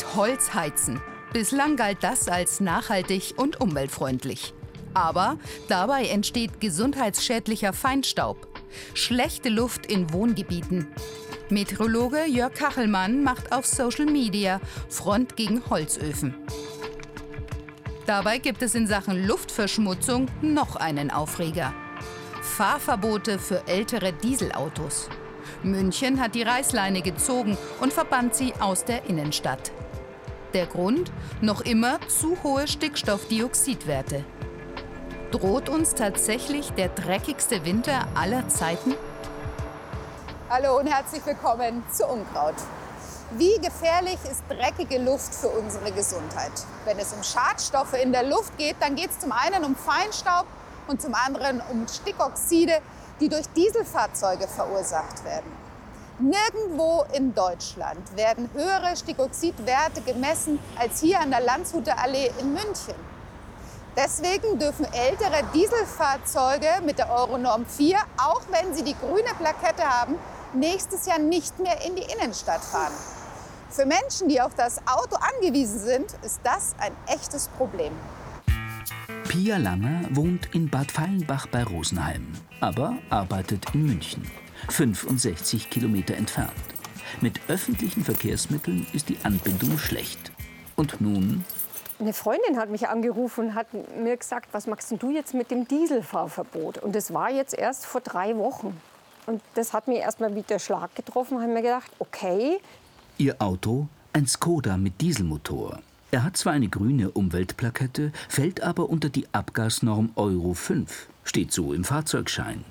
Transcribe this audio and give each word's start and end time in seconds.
Mit 0.00 0.14
Holz 0.14 0.54
heizen. 0.54 0.98
Bislang 1.34 1.76
galt 1.76 1.98
das 2.00 2.26
als 2.26 2.60
nachhaltig 2.60 3.34
und 3.36 3.60
umweltfreundlich. 3.60 4.54
Aber 4.94 5.36
dabei 5.68 6.06
entsteht 6.06 6.58
gesundheitsschädlicher 6.58 7.74
Feinstaub. 7.74 8.48
Schlechte 8.94 9.50
Luft 9.50 9.84
in 9.84 10.10
Wohngebieten. 10.10 10.86
Meteorologe 11.50 12.24
Jörg 12.24 12.54
Kachelmann 12.54 13.22
macht 13.22 13.52
auf 13.52 13.66
Social 13.66 14.06
Media 14.06 14.58
Front 14.88 15.36
gegen 15.36 15.68
Holzöfen. 15.68 16.34
Dabei 18.06 18.38
gibt 18.38 18.62
es 18.62 18.74
in 18.74 18.86
Sachen 18.86 19.26
Luftverschmutzung 19.26 20.28
noch 20.40 20.76
einen 20.76 21.10
Aufreger. 21.10 21.74
Fahrverbote 22.40 23.38
für 23.38 23.66
ältere 23.66 24.14
Dieselautos. 24.14 25.10
München 25.62 26.18
hat 26.20 26.34
die 26.34 26.42
Reißleine 26.42 27.02
gezogen 27.02 27.58
und 27.82 27.92
verbannt 27.92 28.34
sie 28.34 28.54
aus 28.60 28.86
der 28.86 29.04
Innenstadt. 29.04 29.72
Der 30.54 30.66
Grund? 30.66 31.12
Noch 31.40 31.60
immer 31.60 32.00
zu 32.08 32.36
hohe 32.42 32.66
Stickstoffdioxidwerte. 32.66 34.24
Droht 35.30 35.68
uns 35.68 35.94
tatsächlich 35.94 36.72
der 36.72 36.88
dreckigste 36.88 37.64
Winter 37.64 38.08
aller 38.16 38.48
Zeiten? 38.48 38.96
Hallo 40.48 40.80
und 40.80 40.88
herzlich 40.88 41.24
willkommen 41.24 41.84
zu 41.92 42.04
Unkraut. 42.04 42.56
Wie 43.38 43.54
gefährlich 43.62 44.18
ist 44.28 44.42
dreckige 44.48 44.98
Luft 44.98 45.32
für 45.32 45.46
unsere 45.50 45.92
Gesundheit? 45.92 46.50
Wenn 46.84 46.98
es 46.98 47.12
um 47.12 47.22
Schadstoffe 47.22 47.94
in 48.02 48.10
der 48.10 48.24
Luft 48.24 48.58
geht, 48.58 48.74
dann 48.80 48.96
geht 48.96 49.10
es 49.10 49.20
zum 49.20 49.30
einen 49.30 49.64
um 49.64 49.76
Feinstaub 49.76 50.46
und 50.88 51.00
zum 51.00 51.14
anderen 51.14 51.62
um 51.70 51.86
Stickoxide, 51.86 52.80
die 53.20 53.28
durch 53.28 53.46
Dieselfahrzeuge 53.54 54.48
verursacht 54.48 55.24
werden. 55.24 55.69
Nirgendwo 56.20 57.06
in 57.14 57.34
Deutschland 57.34 58.14
werden 58.14 58.50
höhere 58.52 58.94
Stickoxidwerte 58.94 60.02
gemessen 60.02 60.58
als 60.78 61.00
hier 61.00 61.18
an 61.18 61.30
der 61.30 61.40
Landshuter 61.40 61.98
Allee 61.98 62.30
in 62.38 62.52
München. 62.52 62.94
Deswegen 63.96 64.58
dürfen 64.58 64.84
ältere 64.92 65.42
Dieselfahrzeuge 65.54 66.84
mit 66.84 66.98
der 66.98 67.10
Euronorm 67.10 67.64
4, 67.64 67.96
auch 68.18 68.42
wenn 68.50 68.74
sie 68.74 68.84
die 68.84 68.94
grüne 68.94 69.30
Plakette 69.38 69.82
haben, 69.82 70.16
nächstes 70.52 71.06
Jahr 71.06 71.18
nicht 71.18 71.58
mehr 71.58 71.84
in 71.86 71.96
die 71.96 72.02
Innenstadt 72.02 72.62
fahren. 72.62 72.92
Für 73.70 73.86
Menschen, 73.86 74.28
die 74.28 74.42
auf 74.42 74.54
das 74.54 74.78
Auto 74.86 75.16
angewiesen 75.16 75.80
sind, 75.80 76.14
ist 76.22 76.40
das 76.44 76.74
ein 76.78 76.92
echtes 77.06 77.48
Problem. 77.48 77.92
Pia 79.26 79.56
Langer 79.56 80.02
wohnt 80.10 80.54
in 80.54 80.68
Bad 80.68 80.92
Fallenbach 80.92 81.46
bei 81.46 81.64
Rosenheim, 81.64 82.32
aber 82.60 82.98
arbeitet 83.08 83.64
in 83.74 83.86
München, 83.86 84.30
65 84.68 85.70
Kilometer 85.70 86.14
entfernt. 86.14 86.52
Mit 87.20 87.40
öffentlichen 87.48 88.04
Verkehrsmitteln 88.04 88.86
ist 88.92 89.08
die 89.08 89.18
Anbindung 89.22 89.78
schlecht. 89.78 90.32
Und 90.76 91.00
nun? 91.00 91.44
Eine 91.98 92.12
Freundin 92.12 92.56
hat 92.56 92.70
mich 92.70 92.88
angerufen 92.88 93.48
und 93.48 93.54
hat 93.54 93.66
mir 93.96 94.16
gesagt, 94.16 94.48
was 94.52 94.66
machst 94.66 94.90
du 94.98 95.10
jetzt 95.10 95.34
mit 95.34 95.50
dem 95.50 95.68
Dieselfahrverbot? 95.68 96.78
Und 96.78 96.94
das 96.94 97.12
war 97.12 97.30
jetzt 97.30 97.52
erst 97.52 97.84
vor 97.84 98.00
drei 98.00 98.36
Wochen. 98.36 98.80
Und 99.26 99.42
das 99.54 99.72
hat 99.74 99.86
mir 99.86 99.98
erstmal 99.98 100.34
wieder 100.34 100.58
Schlag 100.58 100.94
getroffen. 100.94 101.36
Da 101.36 101.42
habe 101.42 101.52
mir 101.52 101.62
gedacht, 101.62 101.90
okay. 101.98 102.58
Ihr 103.18 103.40
Auto? 103.40 103.86
Ein 104.12 104.26
Skoda 104.26 104.76
mit 104.76 105.00
Dieselmotor. 105.00 105.80
Er 106.10 106.24
hat 106.24 106.36
zwar 106.36 106.54
eine 106.54 106.68
grüne 106.68 107.10
Umweltplakette, 107.10 108.12
fällt 108.28 108.62
aber 108.62 108.88
unter 108.90 109.10
die 109.10 109.26
Abgasnorm 109.32 110.10
Euro 110.16 110.54
5, 110.54 111.06
steht 111.22 111.52
so 111.52 111.72
im 111.72 111.84
Fahrzeugschein. 111.84 112.64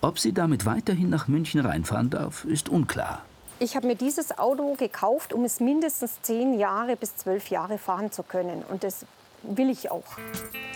Ob 0.00 0.18
sie 0.18 0.32
damit 0.32 0.66
weiterhin 0.66 1.08
nach 1.08 1.26
München 1.26 1.60
reinfahren 1.60 2.10
darf, 2.10 2.44
ist 2.44 2.68
unklar. 2.68 3.24
Ich 3.58 3.74
habe 3.74 3.86
mir 3.86 3.96
dieses 3.96 4.36
Auto 4.36 4.74
gekauft, 4.74 5.32
um 5.32 5.44
es 5.44 5.60
mindestens 5.60 6.20
zehn 6.20 6.58
Jahre 6.58 6.96
bis 6.96 7.16
zwölf 7.16 7.48
Jahre 7.48 7.78
fahren 7.78 8.12
zu 8.12 8.22
können. 8.22 8.62
Und 8.68 8.84
das 8.84 9.06
will 9.42 9.70
ich 9.70 9.90
auch. 9.90 10.04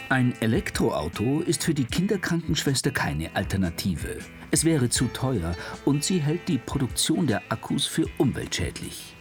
Ein 0.08 0.34
Elektroauto 0.40 1.40
ist 1.40 1.64
für 1.64 1.74
die 1.74 1.84
Kinderkrankenschwester 1.84 2.90
keine 2.90 3.34
Alternative. 3.36 4.18
Es 4.50 4.64
wäre 4.64 4.88
zu 4.88 5.06
teuer 5.06 5.54
und 5.84 6.04
sie 6.04 6.20
hält 6.20 6.48
die 6.48 6.58
Produktion 6.58 7.26
der 7.26 7.42
Akkus 7.50 7.86
für 7.86 8.06
umweltschädlich. 8.16 9.14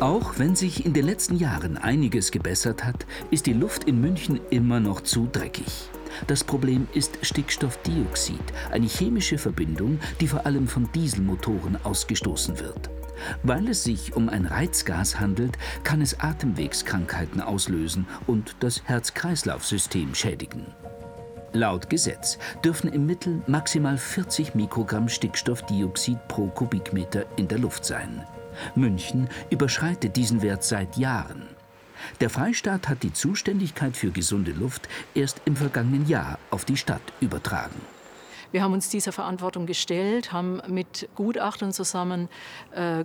Auch 0.00 0.38
wenn 0.38 0.56
sich 0.56 0.86
in 0.86 0.94
den 0.94 1.04
letzten 1.04 1.36
Jahren 1.36 1.76
einiges 1.76 2.30
gebessert 2.30 2.84
hat, 2.84 3.04
ist 3.30 3.44
die 3.44 3.52
Luft 3.52 3.84
in 3.84 4.00
München 4.00 4.40
immer 4.48 4.80
noch 4.80 5.02
zu 5.02 5.28
dreckig. 5.30 5.90
Das 6.26 6.42
Problem 6.42 6.88
ist 6.94 7.18
Stickstoffdioxid, 7.20 8.40
eine 8.70 8.86
chemische 8.86 9.36
Verbindung, 9.36 10.00
die 10.18 10.26
vor 10.26 10.46
allem 10.46 10.68
von 10.68 10.90
Dieselmotoren 10.94 11.76
ausgestoßen 11.84 12.58
wird. 12.58 12.88
Weil 13.42 13.68
es 13.68 13.84
sich 13.84 14.16
um 14.16 14.30
ein 14.30 14.46
Reizgas 14.46 15.20
handelt, 15.20 15.58
kann 15.84 16.00
es 16.00 16.18
Atemwegskrankheiten 16.18 17.42
auslösen 17.42 18.06
und 18.26 18.56
das 18.60 18.82
Herz-Kreislauf-System 18.84 20.14
schädigen. 20.14 20.64
Laut 21.52 21.90
Gesetz 21.90 22.38
dürfen 22.64 22.90
im 22.90 23.04
Mittel 23.04 23.42
maximal 23.46 23.98
40 23.98 24.54
Mikrogramm 24.54 25.10
Stickstoffdioxid 25.10 26.26
pro 26.26 26.46
Kubikmeter 26.46 27.26
in 27.36 27.48
der 27.48 27.58
Luft 27.58 27.84
sein. 27.84 28.24
München 28.74 29.28
überschreitet 29.50 30.16
diesen 30.16 30.42
Wert 30.42 30.64
seit 30.64 30.96
Jahren. 30.96 31.48
Der 32.20 32.30
Freistaat 32.30 32.88
hat 32.88 33.02
die 33.02 33.12
Zuständigkeit 33.12 33.96
für 33.96 34.10
gesunde 34.10 34.52
Luft 34.52 34.88
erst 35.14 35.42
im 35.44 35.56
vergangenen 35.56 36.08
Jahr 36.08 36.38
auf 36.50 36.64
die 36.64 36.76
Stadt 36.76 37.02
übertragen. 37.20 37.80
Wir 38.52 38.64
haben 38.64 38.72
uns 38.72 38.88
dieser 38.88 39.12
Verantwortung 39.12 39.66
gestellt, 39.66 40.32
haben 40.32 40.60
mit 40.66 41.08
Gutachtern 41.14 41.72
zusammen 41.72 42.28
äh, 42.74 43.00
äh, 43.00 43.04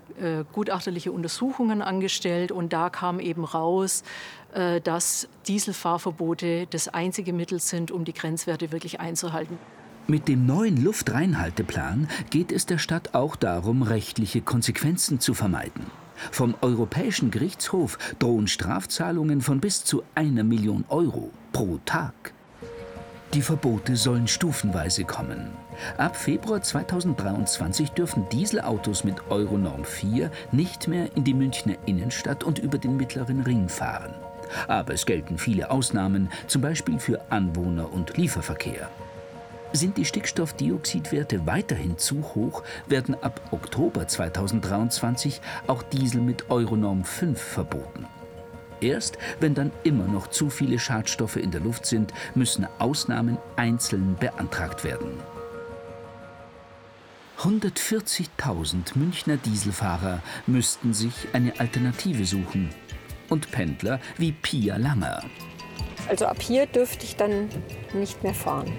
gutachterliche 0.52 1.12
Untersuchungen 1.12 1.84
angestellt 1.84 2.52
und 2.52 2.74
da 2.74 2.90
kam 2.90 3.20
eben 3.20 3.44
raus, 3.44 4.04
äh, 4.54 4.82
dass 4.82 5.28
Dieselfahrverbote 5.48 6.66
das 6.68 6.88
einzige 6.88 7.32
Mittel 7.32 7.60
sind, 7.60 7.92
um 7.92 8.06
die 8.06 8.14
Grenzwerte 8.14 8.72
wirklich 8.72 9.00
einzuhalten. 9.00 9.60
Mit 10.08 10.28
dem 10.28 10.46
neuen 10.46 10.84
Luftreinhalteplan 10.84 12.08
geht 12.30 12.52
es 12.52 12.68
der 12.68 12.78
Stadt 12.78 13.16
auch 13.16 13.36
darum, 13.36 13.82
rechtliche 13.82 14.40
Konsequenzen 14.42 15.20
zu 15.20 15.34
vermeiden. 15.34 15.88
Vom 16.32 16.54
Europäischen 16.62 17.32
Gerichtshof 17.32 17.98
drohen 18.20 18.48
Strafzahlungen 18.48 19.42
von 19.42 19.60
bis 19.60 19.84
zu 19.84 20.04
einer 20.14 20.44
Million 20.44 20.86
Euro 20.90 21.32
pro 21.52 21.80
Tag. 21.86 22.34
Die 23.34 23.42
Verbote 23.42 23.96
sollen 23.96 24.28
stufenweise 24.28 25.06
kommen. 25.06 25.50
Ab 25.98 26.16
Februar 26.16 26.62
2023 26.62 27.90
dürfen 27.90 28.30
Dieselautos 28.32 29.06
mit 29.06 29.16
Euronorm 29.32 29.86
4 29.86 30.32
nicht 30.52 30.88
mehr 30.88 31.18
in 31.18 31.24
die 31.24 31.34
Münchner 31.34 31.78
Innenstadt 31.88 32.44
und 32.44 32.60
über 32.60 32.78
den 32.78 32.96
Mittleren 32.96 33.42
Ring 33.42 33.70
fahren. 33.70 34.14
Aber 34.68 34.94
es 34.94 35.08
gelten 35.08 35.40
viele 35.40 35.72
Ausnahmen, 35.72 36.30
zum 36.46 36.62
Beispiel 36.62 37.00
für 37.00 37.20
Anwohner- 37.32 37.92
und 37.92 38.16
Lieferverkehr. 38.18 38.88
Sind 39.76 39.98
die 39.98 40.06
Stickstoffdioxidwerte 40.06 41.46
weiterhin 41.46 41.98
zu 41.98 42.24
hoch, 42.34 42.64
werden 42.88 43.14
ab 43.22 43.42
Oktober 43.52 44.08
2023 44.08 45.42
auch 45.68 45.84
Diesel 45.84 46.22
mit 46.22 46.50
Euronorm 46.50 47.04
5 47.04 47.38
verboten. 47.38 48.06
Erst 48.80 49.18
wenn 49.42 49.54
dann 49.54 49.74
immer 49.84 50.08
noch 50.08 50.28
zu 50.28 50.50
viele 50.50 50.80
Schadstoffe 50.80 51.36
in 51.36 51.52
der 51.52 51.60
Luft 51.60 51.86
sind, 51.88 52.14
müssen 52.36 52.66
Ausnahmen 52.80 53.38
einzeln 53.58 54.16
beantragt 54.18 54.86
werden. 54.86 55.20
140.000 57.40 58.98
Münchner 58.98 59.36
Dieselfahrer 59.36 60.22
müssten 60.48 60.94
sich 60.94 61.28
eine 61.34 61.60
Alternative 61.60 62.26
suchen. 62.26 62.70
Und 63.28 63.52
Pendler 63.52 64.00
wie 64.18 64.32
Pia 64.32 64.78
Langer. 64.78 65.22
Also 66.08 66.28
ab 66.28 66.42
hier 66.42 66.66
dürfte 66.66 67.04
ich 67.04 67.18
dann 67.18 67.50
nicht 67.94 68.24
mehr 68.24 68.34
fahren. 68.34 68.72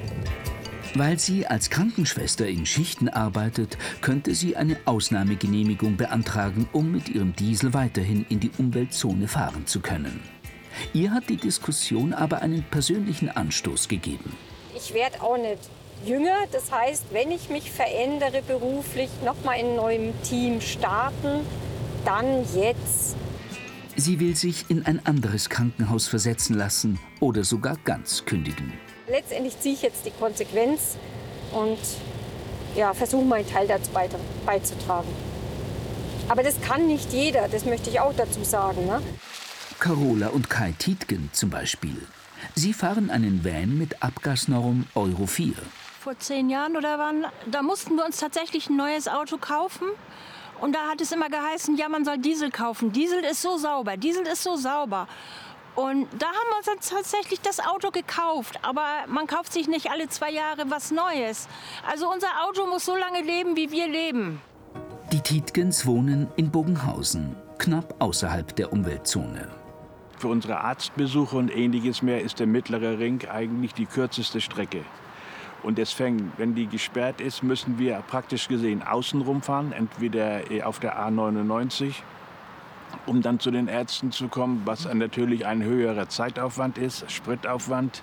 Weil 0.98 1.18
sie 1.18 1.46
als 1.46 1.68
Krankenschwester 1.68 2.48
in 2.48 2.64
Schichten 2.64 3.10
arbeitet, 3.10 3.76
könnte 4.00 4.34
sie 4.34 4.56
eine 4.56 4.78
Ausnahmegenehmigung 4.86 5.98
beantragen, 5.98 6.70
um 6.72 6.90
mit 6.90 7.10
ihrem 7.10 7.36
Diesel 7.36 7.74
weiterhin 7.74 8.24
in 8.30 8.40
die 8.40 8.50
Umweltzone 8.56 9.28
fahren 9.28 9.66
zu 9.66 9.80
können. 9.80 10.22
Ihr 10.94 11.10
hat 11.10 11.28
die 11.28 11.36
Diskussion 11.36 12.14
aber 12.14 12.40
einen 12.40 12.62
persönlichen 12.62 13.28
Anstoß 13.28 13.88
gegeben. 13.88 14.32
Ich 14.74 14.94
werde 14.94 15.20
auch 15.20 15.36
nicht 15.36 15.68
jünger. 16.06 16.46
Das 16.50 16.72
heißt, 16.72 17.04
wenn 17.12 17.30
ich 17.30 17.50
mich 17.50 17.70
verändere 17.70 18.40
beruflich, 18.40 19.10
nochmal 19.22 19.60
in 19.60 19.66
einem 19.66 19.76
neuen 19.76 20.22
Team 20.22 20.62
starten, 20.62 21.40
dann 22.06 22.40
jetzt. 22.54 23.16
Sie 23.96 24.18
will 24.18 24.34
sich 24.34 24.64
in 24.70 24.86
ein 24.86 25.04
anderes 25.04 25.50
Krankenhaus 25.50 26.08
versetzen 26.08 26.56
lassen 26.56 26.98
oder 27.20 27.44
sogar 27.44 27.76
ganz 27.84 28.24
kündigen 28.24 28.72
letztendlich 29.08 29.58
ziehe 29.60 29.74
ich 29.74 29.82
jetzt 29.82 30.04
die 30.06 30.10
Konsequenz 30.10 30.96
und 31.52 31.78
ja, 32.74 32.92
versuche 32.94 33.24
meinen 33.24 33.48
Teil 33.48 33.66
dazu 33.66 33.90
beizutragen. 34.44 35.08
Aber 36.28 36.42
das 36.42 36.60
kann 36.60 36.86
nicht 36.86 37.12
jeder, 37.12 37.48
das 37.48 37.64
möchte 37.64 37.88
ich 37.88 38.00
auch 38.00 38.12
dazu 38.16 38.42
sagen. 38.44 38.86
Ne? 38.86 39.00
Carola 39.78 40.28
und 40.28 40.50
Kai 40.50 40.74
Tietgen 40.78 41.30
zum 41.32 41.50
Beispiel. 41.50 42.06
Sie 42.54 42.72
fahren 42.72 43.10
einen 43.10 43.44
Van 43.44 43.78
mit 43.78 44.02
Abgasnorm 44.02 44.86
Euro 44.94 45.26
4. 45.26 45.54
Vor 46.00 46.18
zehn 46.18 46.50
Jahren 46.50 46.76
oder 46.76 46.98
wann, 46.98 47.26
da 47.50 47.62
mussten 47.62 47.96
wir 47.96 48.04
uns 48.04 48.18
tatsächlich 48.18 48.68
ein 48.68 48.76
neues 48.76 49.08
Auto 49.08 49.38
kaufen. 49.38 49.88
Und 50.60 50.74
da 50.74 50.88
hat 50.88 51.00
es 51.00 51.12
immer 51.12 51.28
geheißen, 51.28 51.76
ja, 51.76 51.88
man 51.88 52.04
soll 52.04 52.18
Diesel 52.18 52.50
kaufen. 52.50 52.92
Diesel 52.92 53.22
ist 53.24 53.42
so 53.42 53.58
sauber, 53.58 53.96
Diesel 53.96 54.26
ist 54.26 54.42
so 54.42 54.56
sauber. 54.56 55.06
Und 55.76 56.08
da 56.18 56.26
haben 56.26 56.48
wir 56.50 56.56
uns 56.56 56.66
dann 56.66 56.96
tatsächlich 56.96 57.40
das 57.42 57.60
Auto 57.60 57.90
gekauft. 57.90 58.58
Aber 58.62 59.04
man 59.08 59.26
kauft 59.26 59.52
sich 59.52 59.68
nicht 59.68 59.90
alle 59.90 60.08
zwei 60.08 60.30
Jahre 60.30 60.70
was 60.70 60.90
Neues. 60.90 61.48
Also 61.88 62.10
unser 62.10 62.28
Auto 62.48 62.66
muss 62.66 62.86
so 62.86 62.96
lange 62.96 63.20
leben, 63.20 63.56
wie 63.56 63.70
wir 63.70 63.86
leben. 63.86 64.40
Die 65.12 65.20
Tietgens 65.20 65.86
wohnen 65.86 66.28
in 66.36 66.50
Bogenhausen, 66.50 67.36
knapp 67.58 67.94
außerhalb 68.00 68.56
der 68.56 68.72
Umweltzone. 68.72 69.48
Für 70.18 70.28
unsere 70.28 70.60
Arztbesuche 70.60 71.36
und 71.36 71.54
ähnliches 71.54 72.00
mehr 72.00 72.22
ist 72.22 72.40
der 72.40 72.46
mittlere 72.46 72.98
Ring 72.98 73.28
eigentlich 73.28 73.74
die 73.74 73.84
kürzeste 73.84 74.40
Strecke. 74.40 74.82
Und 75.62 75.78
deswegen, 75.78 76.32
wenn 76.38 76.54
die 76.54 76.66
gesperrt 76.66 77.20
ist, 77.20 77.42
müssen 77.42 77.78
wir 77.78 78.02
praktisch 78.08 78.48
gesehen 78.48 78.82
außen 78.82 79.20
rumfahren, 79.20 79.72
entweder 79.72 80.40
auf 80.64 80.80
der 80.80 80.98
A99, 80.98 81.92
um 83.06 83.22
dann 83.22 83.40
zu 83.40 83.50
den 83.50 83.68
Ärzten 83.68 84.12
zu 84.12 84.28
kommen, 84.28 84.62
was 84.64 84.92
natürlich 84.92 85.46
ein 85.46 85.62
höherer 85.62 86.08
Zeitaufwand 86.08 86.78
ist, 86.78 87.10
Spritaufwand. 87.10 88.02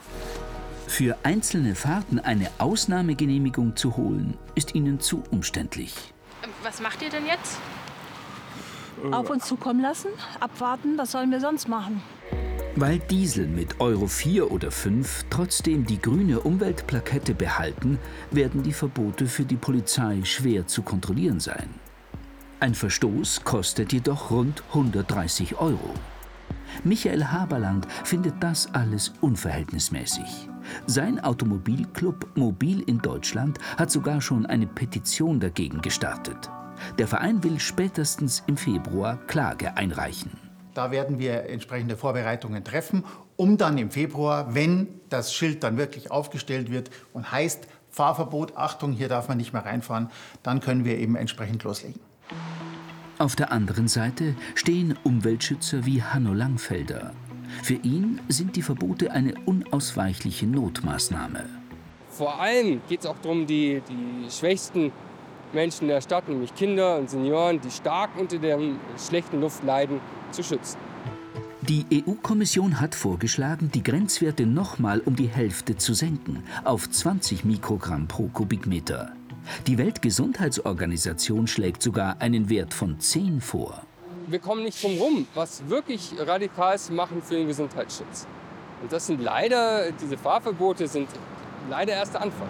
Für 0.87 1.17
einzelne 1.23 1.75
Fahrten 1.75 2.19
eine 2.19 2.49
Ausnahmegenehmigung 2.59 3.75
zu 3.75 3.97
holen, 3.97 4.37
ist 4.55 4.75
ihnen 4.75 4.99
zu 4.99 5.23
umständlich. 5.31 5.95
Was 6.61 6.81
macht 6.81 7.01
ihr 7.01 7.09
denn 7.09 7.25
jetzt? 7.25 7.57
Auf 9.11 9.29
uns 9.29 9.45
zukommen 9.45 9.81
lassen, 9.81 10.09
abwarten, 10.39 10.97
was 10.97 11.11
sollen 11.11 11.31
wir 11.31 11.39
sonst 11.39 11.67
machen? 11.67 12.01
Weil 12.75 12.99
Diesel 12.99 13.47
mit 13.47 13.79
Euro 13.79 14.07
4 14.07 14.51
oder 14.51 14.71
5 14.71 15.25
trotzdem 15.29 15.85
die 15.85 16.01
grüne 16.01 16.39
Umweltplakette 16.39 17.35
behalten, 17.35 17.99
werden 18.31 18.63
die 18.63 18.73
Verbote 18.73 19.27
für 19.27 19.45
die 19.45 19.57
Polizei 19.57 20.21
schwer 20.23 20.65
zu 20.65 20.81
kontrollieren 20.81 21.39
sein. 21.39 21.69
Ein 22.63 22.75
Verstoß 22.75 23.43
kostet 23.43 23.91
jedoch 23.91 24.31
rund 24.31 24.63
130 24.69 25.57
Euro. 25.57 25.93
Michael 26.85 27.25
Haberland 27.25 27.85
findet 28.05 28.35
das 28.41 28.73
alles 28.73 29.11
unverhältnismäßig. 29.19 30.47
Sein 30.87 31.21
Automobilclub 31.21 32.37
Mobil 32.37 32.79
in 32.83 32.99
Deutschland 32.99 33.59
hat 33.75 33.91
sogar 33.91 34.21
schon 34.21 34.45
eine 34.45 34.65
Petition 34.65 35.41
dagegen 35.41 35.81
gestartet. 35.81 36.49
Der 36.97 37.05
Verein 37.05 37.43
will 37.43 37.59
spätestens 37.59 38.43
im 38.47 38.55
Februar 38.55 39.17
Klage 39.27 39.75
einreichen. 39.75 40.31
Da 40.73 40.89
werden 40.89 41.19
wir 41.19 41.49
entsprechende 41.49 41.97
Vorbereitungen 41.97 42.63
treffen, 42.63 43.03
um 43.35 43.57
dann 43.57 43.77
im 43.77 43.91
Februar, 43.91 44.55
wenn 44.55 44.87
das 45.09 45.33
Schild 45.33 45.65
dann 45.65 45.75
wirklich 45.75 46.11
aufgestellt 46.11 46.71
wird 46.71 46.91
und 47.11 47.29
heißt 47.29 47.67
Fahrverbot, 47.89 48.55
Achtung, 48.55 48.93
hier 48.93 49.09
darf 49.09 49.27
man 49.27 49.35
nicht 49.35 49.51
mehr 49.51 49.65
reinfahren, 49.65 50.09
dann 50.43 50.61
können 50.61 50.85
wir 50.85 50.97
eben 50.97 51.17
entsprechend 51.17 51.65
loslegen. 51.65 51.99
Auf 53.23 53.37
der 53.37 53.53
anderen 53.53 53.87
Seite 53.87 54.35
stehen 54.53 54.99
Umweltschützer 55.05 55.85
wie 55.85 56.03
Hanno 56.03 56.33
Langfelder. 56.33 57.13
Für 57.61 57.75
ihn 57.75 58.19
sind 58.27 58.57
die 58.57 58.61
Verbote 58.61 59.13
eine 59.13 59.33
unausweichliche 59.45 60.45
Notmaßnahme. 60.45 61.45
Vor 62.09 62.41
allem 62.41 62.81
geht 62.89 62.99
es 62.99 63.05
auch 63.05 63.15
darum, 63.23 63.47
die, 63.47 63.81
die 63.87 64.29
schwächsten 64.29 64.91
Menschen 65.53 65.87
der 65.87 66.01
Stadt, 66.01 66.27
nämlich 66.27 66.53
Kinder 66.53 66.97
und 66.97 67.09
Senioren, 67.09 67.61
die 67.61 67.71
stark 67.71 68.09
unter 68.17 68.39
der 68.39 68.59
schlechten 68.97 69.39
Luft 69.39 69.63
leiden, 69.63 70.01
zu 70.31 70.43
schützen. 70.43 70.77
Die 71.61 71.85
EU-Kommission 72.05 72.81
hat 72.81 72.93
vorgeschlagen, 72.93 73.71
die 73.73 73.83
Grenzwerte 73.83 74.45
nochmal 74.45 74.99
um 74.99 75.15
die 75.15 75.29
Hälfte 75.29 75.77
zu 75.77 75.93
senken, 75.93 76.43
auf 76.65 76.89
20 76.89 77.45
Mikrogramm 77.45 78.09
pro 78.09 78.27
Kubikmeter. 78.27 79.13
Die 79.67 79.77
Weltgesundheitsorganisation 79.77 81.47
schlägt 81.47 81.81
sogar 81.81 82.17
einen 82.19 82.49
Wert 82.49 82.73
von 82.73 82.99
10 82.99 83.41
vor. 83.41 83.81
Wir 84.27 84.39
kommen 84.39 84.63
nicht 84.63 84.81
drum 84.81 84.97
rum, 84.97 85.27
was 85.33 85.67
wirklich 85.67 86.13
radikal 86.17 86.77
zu 86.79 86.93
machen 86.93 87.21
für 87.21 87.35
den 87.35 87.47
Gesundheitsschutz. 87.47 88.25
Und 88.81 88.91
das 88.91 89.07
sind 89.07 89.21
leider, 89.21 89.91
diese 89.91 90.17
Fahrverbote 90.17 90.87
sind 90.87 91.07
leider 91.69 91.93
erst 91.93 92.13
der 92.13 92.21
Anfang. 92.21 92.47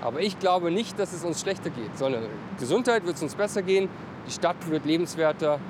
Aber 0.00 0.20
ich 0.20 0.38
glaube 0.38 0.70
nicht, 0.70 0.98
dass 0.98 1.12
es 1.12 1.24
uns 1.24 1.40
schlechter 1.40 1.70
geht, 1.70 1.96
sondern 1.96 2.24
Gesundheit 2.58 3.06
wird 3.06 3.16
es 3.16 3.22
uns 3.22 3.34
besser 3.34 3.62
gehen, 3.62 3.88
die 4.26 4.32
Stadt 4.32 4.56
wird 4.68 4.84
lebenswerter, 4.84 5.60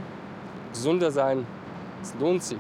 gesunder 0.73 1.11
sein. 1.11 1.47
Es 2.03 2.15
lohnt 2.19 2.43
sich. 2.43 2.59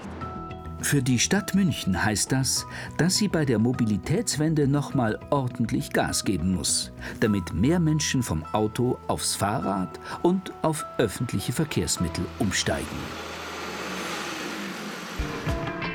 Für 0.82 1.00
die 1.00 1.20
Stadt 1.20 1.54
München 1.54 2.04
heißt 2.04 2.32
das, 2.32 2.66
dass 2.98 3.16
sie 3.16 3.28
bei 3.28 3.44
der 3.44 3.58
Mobilitätswende 3.58 4.66
nochmal 4.66 5.18
ordentlich 5.30 5.92
Gas 5.92 6.24
geben 6.24 6.54
muss, 6.54 6.92
damit 7.20 7.54
mehr 7.54 7.78
Menschen 7.78 8.22
vom 8.22 8.44
Auto 8.52 8.98
aufs 9.06 9.36
Fahrrad 9.36 10.00
und 10.22 10.52
auf 10.62 10.84
öffentliche 10.98 11.52
Verkehrsmittel 11.52 12.26
umsteigen. 12.40 12.86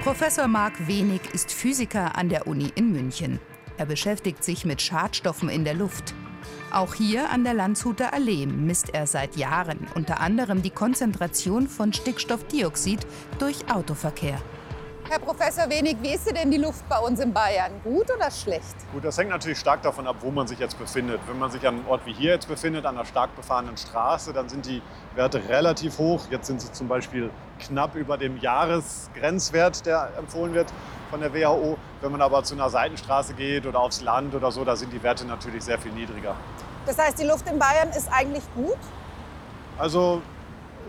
Professor 0.03 0.47
Marc 0.47 0.87
Wenig 0.87 1.21
ist 1.33 1.51
Physiker 1.51 2.17
an 2.17 2.29
der 2.29 2.47
Uni 2.47 2.71
in 2.75 2.93
München. 2.93 3.39
Er 3.77 3.85
beschäftigt 3.85 4.43
sich 4.43 4.63
mit 4.63 4.81
Schadstoffen 4.81 5.49
in 5.49 5.65
der 5.65 5.73
Luft. 5.73 6.15
Auch 6.71 6.93
hier 6.93 7.29
an 7.29 7.43
der 7.43 7.53
Landshuter 7.53 8.13
Allee 8.13 8.45
misst 8.45 8.93
er 8.93 9.05
seit 9.05 9.35
Jahren 9.35 9.85
unter 9.95 10.21
anderem 10.21 10.61
die 10.61 10.69
Konzentration 10.69 11.67
von 11.67 11.91
Stickstoffdioxid 11.91 13.05
durch 13.37 13.69
Autoverkehr. 13.69 14.41
Herr 15.09 15.19
Professor 15.19 15.69
Wenig, 15.69 15.95
wie 16.01 16.13
ist 16.13 16.29
denn 16.29 16.51
die 16.51 16.57
Luft 16.57 16.87
bei 16.89 16.99
uns 16.99 17.21
in 17.21 17.31
Bayern? 17.31 17.71
Gut 17.81 18.11
oder 18.13 18.29
schlecht? 18.29 18.75
Gut, 18.91 19.05
das 19.05 19.17
hängt 19.17 19.29
natürlich 19.29 19.57
stark 19.57 19.81
davon 19.81 20.05
ab, 20.05 20.17
wo 20.19 20.31
man 20.31 20.47
sich 20.47 20.59
jetzt 20.59 20.77
befindet. 20.77 21.21
Wenn 21.27 21.39
man 21.39 21.49
sich 21.49 21.65
an 21.65 21.75
einem 21.75 21.87
Ort 21.87 22.05
wie 22.05 22.11
hier 22.11 22.31
jetzt 22.31 22.49
befindet, 22.49 22.85
an 22.85 22.95
einer 22.95 23.05
stark 23.05 23.33
befahrenen 23.33 23.77
Straße, 23.77 24.33
dann 24.33 24.49
sind 24.49 24.65
die 24.65 24.81
Werte 25.15 25.47
relativ 25.47 25.97
hoch. 25.97 26.25
Jetzt 26.29 26.47
sind 26.47 26.59
sie 26.59 26.73
zum 26.73 26.89
Beispiel 26.89 27.29
knapp 27.57 27.95
über 27.95 28.17
dem 28.17 28.37
Jahresgrenzwert, 28.37 29.85
der 29.85 30.09
empfohlen 30.17 30.53
wird 30.53 30.73
von 31.09 31.21
der 31.21 31.33
WHO. 31.33 31.77
Wenn 32.01 32.11
man 32.11 32.21
aber 32.21 32.43
zu 32.43 32.55
einer 32.55 32.69
Seitenstraße 32.69 33.33
geht 33.33 33.65
oder 33.65 33.79
aufs 33.79 34.01
Land 34.01 34.35
oder 34.35 34.51
so, 34.51 34.65
da 34.65 34.75
sind 34.75 34.91
die 34.91 35.01
Werte 35.01 35.25
natürlich 35.25 35.63
sehr 35.63 35.79
viel 35.79 35.93
niedriger. 35.93 36.35
Das 36.85 36.97
heißt, 36.97 37.17
die 37.17 37.25
Luft 37.25 37.49
in 37.49 37.57
Bayern 37.57 37.89
ist 37.91 38.09
eigentlich 38.11 38.43
gut? 38.53 38.77
Also 39.77 40.21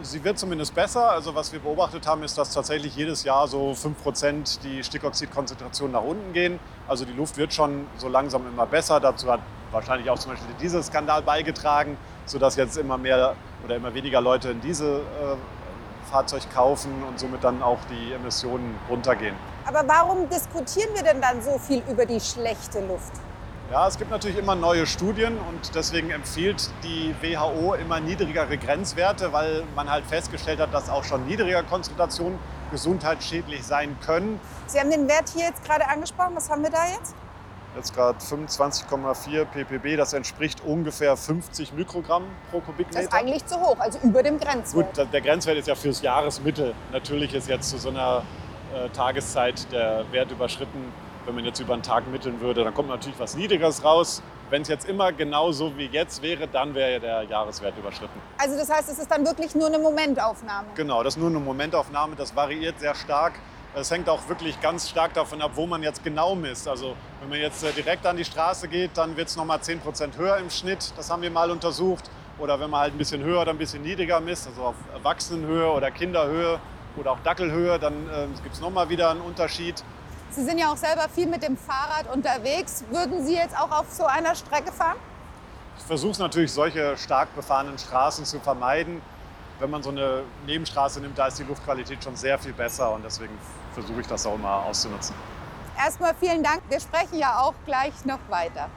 sie 0.02 0.22
wird 0.24 0.38
zumindest 0.38 0.74
besser. 0.74 1.10
Also 1.10 1.34
was 1.34 1.52
wir 1.52 1.60
beobachtet 1.60 2.06
haben, 2.06 2.22
ist, 2.22 2.38
dass 2.38 2.52
tatsächlich 2.52 2.96
jedes 2.96 3.24
Jahr 3.24 3.48
so 3.48 3.72
5% 3.72 4.60
die 4.62 4.82
Stickoxidkonzentration 4.82 5.92
nach 5.92 6.02
unten 6.02 6.32
gehen. 6.32 6.58
Also 6.87 7.04
die 7.04 7.12
Luft 7.12 7.37
wird 7.37 7.52
schon 7.52 7.87
so 7.96 8.08
langsam 8.08 8.46
immer 8.46 8.66
besser. 8.66 9.00
Dazu 9.00 9.30
hat 9.30 9.40
wahrscheinlich 9.70 10.08
auch 10.11 10.18
zum 10.18 10.32
Beispiel 10.32 10.49
der 10.49 10.61
Dieselskandal 10.61 11.23
beigetragen, 11.23 11.96
sodass 12.26 12.56
jetzt 12.56 12.76
immer 12.76 12.99
mehr 12.99 13.34
oder 13.64 13.76
immer 13.76 13.92
weniger 13.94 14.20
Leute 14.20 14.50
ein 14.50 14.61
Dieselfahrzeug 14.61 16.42
äh, 16.42 16.54
kaufen 16.54 16.90
und 17.06 17.18
somit 17.18 17.44
dann 17.44 17.62
auch 17.62 17.78
die 17.90 18.12
Emissionen 18.12 18.78
runtergehen. 18.88 19.34
Aber 19.66 19.82
warum 19.87 20.28
diskutieren 20.28 20.88
wir 20.94 21.02
denn 21.02 21.20
dann 21.20 21.42
so 21.42 21.58
viel 21.58 21.82
über 21.90 22.06
die 22.06 22.20
schlechte 22.20 22.80
Luft? 22.87 23.12
Ja, 23.70 23.87
es 23.87 23.98
gibt 23.98 24.10
natürlich 24.10 24.38
immer 24.38 24.54
neue 24.54 24.87
Studien 24.87 25.37
und 25.37 25.75
deswegen 25.75 26.08
empfiehlt 26.08 26.70
die 26.82 27.14
WHO 27.20 27.75
immer 27.75 28.00
niedrigere 28.00 28.56
Grenzwerte, 28.56 29.30
weil 29.34 29.62
man 29.76 29.90
halt 29.90 30.06
festgestellt 30.06 30.58
hat, 30.58 30.72
dass 30.72 30.88
auch 30.88 31.04
schon 31.04 31.26
niedrige 31.26 31.62
Konzentrationen 31.68 32.38
gesundheitsschädlich 32.70 33.66
sein 33.66 33.94
können. 34.00 34.40
Sie 34.66 34.80
haben 34.80 34.90
den 34.90 35.06
Wert 35.06 35.28
hier 35.28 35.44
jetzt 35.44 35.62
gerade 35.64 35.87
angesprochen. 35.87 36.34
Was 36.34 36.48
haben 36.48 36.62
wir 36.62 36.70
da 36.70 36.87
jetzt? 36.98 37.14
Jetzt 37.76 37.94
gerade 37.94 38.18
25,4 38.18 39.44
ppb. 39.44 39.98
Das 39.98 40.14
entspricht 40.14 40.62
ungefähr 40.64 41.14
50 41.14 41.75
Mikrogramm 41.75 42.25
pro 42.50 42.60
Kubikmeter. 42.60 43.00
Das 43.00 43.08
ist 43.08 43.12
eigentlich 43.12 43.44
zu 43.44 43.60
hoch, 43.60 43.76
also 43.78 43.98
über 44.02 44.22
dem 44.22 44.40
Grenzwert. 44.40 44.96
Gut, 44.96 45.12
der 45.12 45.20
Grenzwert 45.20 45.58
ist 45.58 45.68
ja 45.68 45.75
fürs 45.75 46.00
Jahresmittel. 46.00 46.75
Natürlich 46.90 47.34
ist 47.34 47.50
jetzt 47.50 47.68
zu 47.68 47.76
so 47.76 47.90
einer 47.90 48.22
äh, 48.75 48.88
Tageszeit 48.88 49.70
der 49.70 50.10
Wert 50.10 50.30
überschritten 50.30 50.90
wenn 51.28 51.35
man 51.35 51.44
jetzt 51.44 51.61
über 51.61 51.75
einen 51.75 51.82
Tag 51.82 52.11
mitteln 52.11 52.40
würde, 52.40 52.64
dann 52.64 52.73
kommt 52.73 52.88
natürlich 52.88 53.18
was 53.20 53.37
Niedrigeres 53.37 53.85
raus. 53.85 54.23
Wenn 54.49 54.62
es 54.62 54.68
jetzt 54.68 54.88
immer 54.88 55.12
genau 55.12 55.52
so 55.52 55.76
wie 55.76 55.85
jetzt 55.85 56.23
wäre, 56.23 56.49
dann 56.49 56.75
wäre 56.75 57.00
der 57.00 57.25
Jahreswert 57.25 57.76
überschritten. 57.76 58.18
Also 58.38 58.56
das 58.56 58.70
heißt, 58.70 58.88
es 58.88 58.99
ist 58.99 59.11
dann 59.11 59.26
wirklich 59.26 59.54
nur 59.54 59.66
eine 59.66 59.78
Momentaufnahme? 59.78 60.68
Genau, 60.75 61.02
das 61.02 61.16
ist 61.16 61.20
nur 61.20 61.28
eine 61.28 61.38
Momentaufnahme. 61.38 62.16
Das 62.16 62.35
variiert 62.35 62.80
sehr 62.80 62.94
stark. 62.94 63.35
Es 63.75 63.90
hängt 63.90 64.08
auch 64.08 64.26
wirklich 64.30 64.58
ganz 64.62 64.88
stark 64.88 65.12
davon 65.12 65.42
ab, 65.42 65.50
wo 65.54 65.66
man 65.66 65.82
jetzt 65.82 66.02
genau 66.02 66.35
misst. 66.35 66.66
Also 66.66 66.97
wenn 67.20 67.28
man 67.28 67.40
jetzt 67.40 67.62
äh, 67.62 67.73
direkt 67.73 68.06
an 68.06 68.16
die 68.16 68.25
Straße 68.25 68.66
geht, 68.66 68.92
dann 68.94 69.14
wird 69.18 69.28
es 69.28 69.37
noch 69.37 69.44
mal 69.44 69.58
10% 69.58 70.16
höher 70.16 70.38
im 70.38 70.49
Schnitt. 70.49 70.94
Das 70.97 71.11
haben 71.11 71.20
wir 71.20 71.30
mal 71.30 71.50
untersucht. 71.50 72.11
Oder 72.38 72.58
wenn 72.58 72.70
man 72.70 72.80
halt 72.80 72.94
ein 72.94 72.99
bisschen 72.99 73.23
höher 73.23 73.42
oder 73.42 73.50
ein 73.50 73.58
bisschen 73.58 73.82
niedriger 73.82 74.20
misst, 74.20 74.47
also 74.47 74.62
auf 74.62 74.76
Erwachsenenhöhe 74.94 75.70
oder 75.70 75.90
Kinderhöhe 75.90 76.58
oder 76.97 77.12
auch 77.12 77.20
Dackelhöhe, 77.20 77.78
dann 77.78 78.08
äh, 78.08 78.26
gibt 78.42 78.54
es 78.54 78.62
noch 78.62 78.70
mal 78.70 78.88
wieder 78.88 79.11
einen 79.11 79.20
Unterschied. 79.20 79.85
Sie 80.30 80.44
sind 80.44 80.58
ja 80.58 80.70
auch 80.70 80.76
selber 80.76 81.08
viel 81.08 81.26
mit 81.26 81.42
dem 81.42 81.56
Fahrrad 81.56 82.12
unterwegs. 82.14 82.85
Würden 82.90 83.25
Sie 83.25 83.35
jetzt 83.35 83.58
auch 83.58 83.70
auf 83.70 83.87
so 83.90 84.04
einer 84.04 84.35
Strecke 84.35 84.70
fahren? 84.73 84.97
Ich 85.78 85.85
versuche 85.85 86.12
es 86.12 86.18
natürlich, 86.18 86.52
solche 86.52 86.97
stark 86.97 87.35
befahrenen 87.35 87.78
Straßen 87.78 88.25
zu 88.25 88.38
vermeiden. 88.40 89.00
Wenn 89.58 89.70
man 89.70 89.82
so 89.82 89.90
eine 89.90 90.23
Nebenstraße 90.47 91.00
nimmt, 91.00 91.18
da 91.18 91.28
ist 91.28 91.38
die 91.38 91.44
Luftqualität 91.44 92.04
schon 92.04 92.14
sehr 92.14 92.38
viel 92.38 92.52
besser 92.52 92.92
und 92.92 93.04
deswegen 93.04 93.37
versuche 93.73 94.00
ich 94.00 94.06
das 94.06 94.26
auch 94.26 94.35
immer 94.35 94.64
auszunutzen. 94.64 95.16
Erstmal 95.76 96.14
vielen 96.14 96.42
Dank. 96.42 96.62
Wir 96.68 96.80
sprechen 96.80 97.18
ja 97.18 97.40
auch 97.40 97.54
gleich 97.64 98.04
noch 98.04 98.20
weiter. 98.28 98.68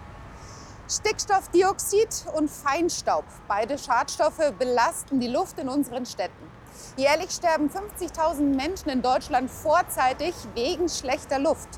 Stickstoffdioxid 0.90 2.26
und 2.34 2.50
Feinstaub, 2.50 3.26
beide 3.48 3.78
Schadstoffe, 3.78 4.52
belasten 4.58 5.20
die 5.20 5.28
Luft 5.28 5.58
in 5.60 5.70
unseren 5.70 6.06
Städten. 6.06 6.51
Jährlich 6.98 7.32
sterben 7.32 7.70
50.000 7.70 8.56
Menschen 8.56 8.90
in 8.90 9.02
Deutschland 9.02 9.50
vorzeitig 9.50 10.34
wegen 10.54 10.90
schlechter 10.90 11.40
Luft. 11.40 11.70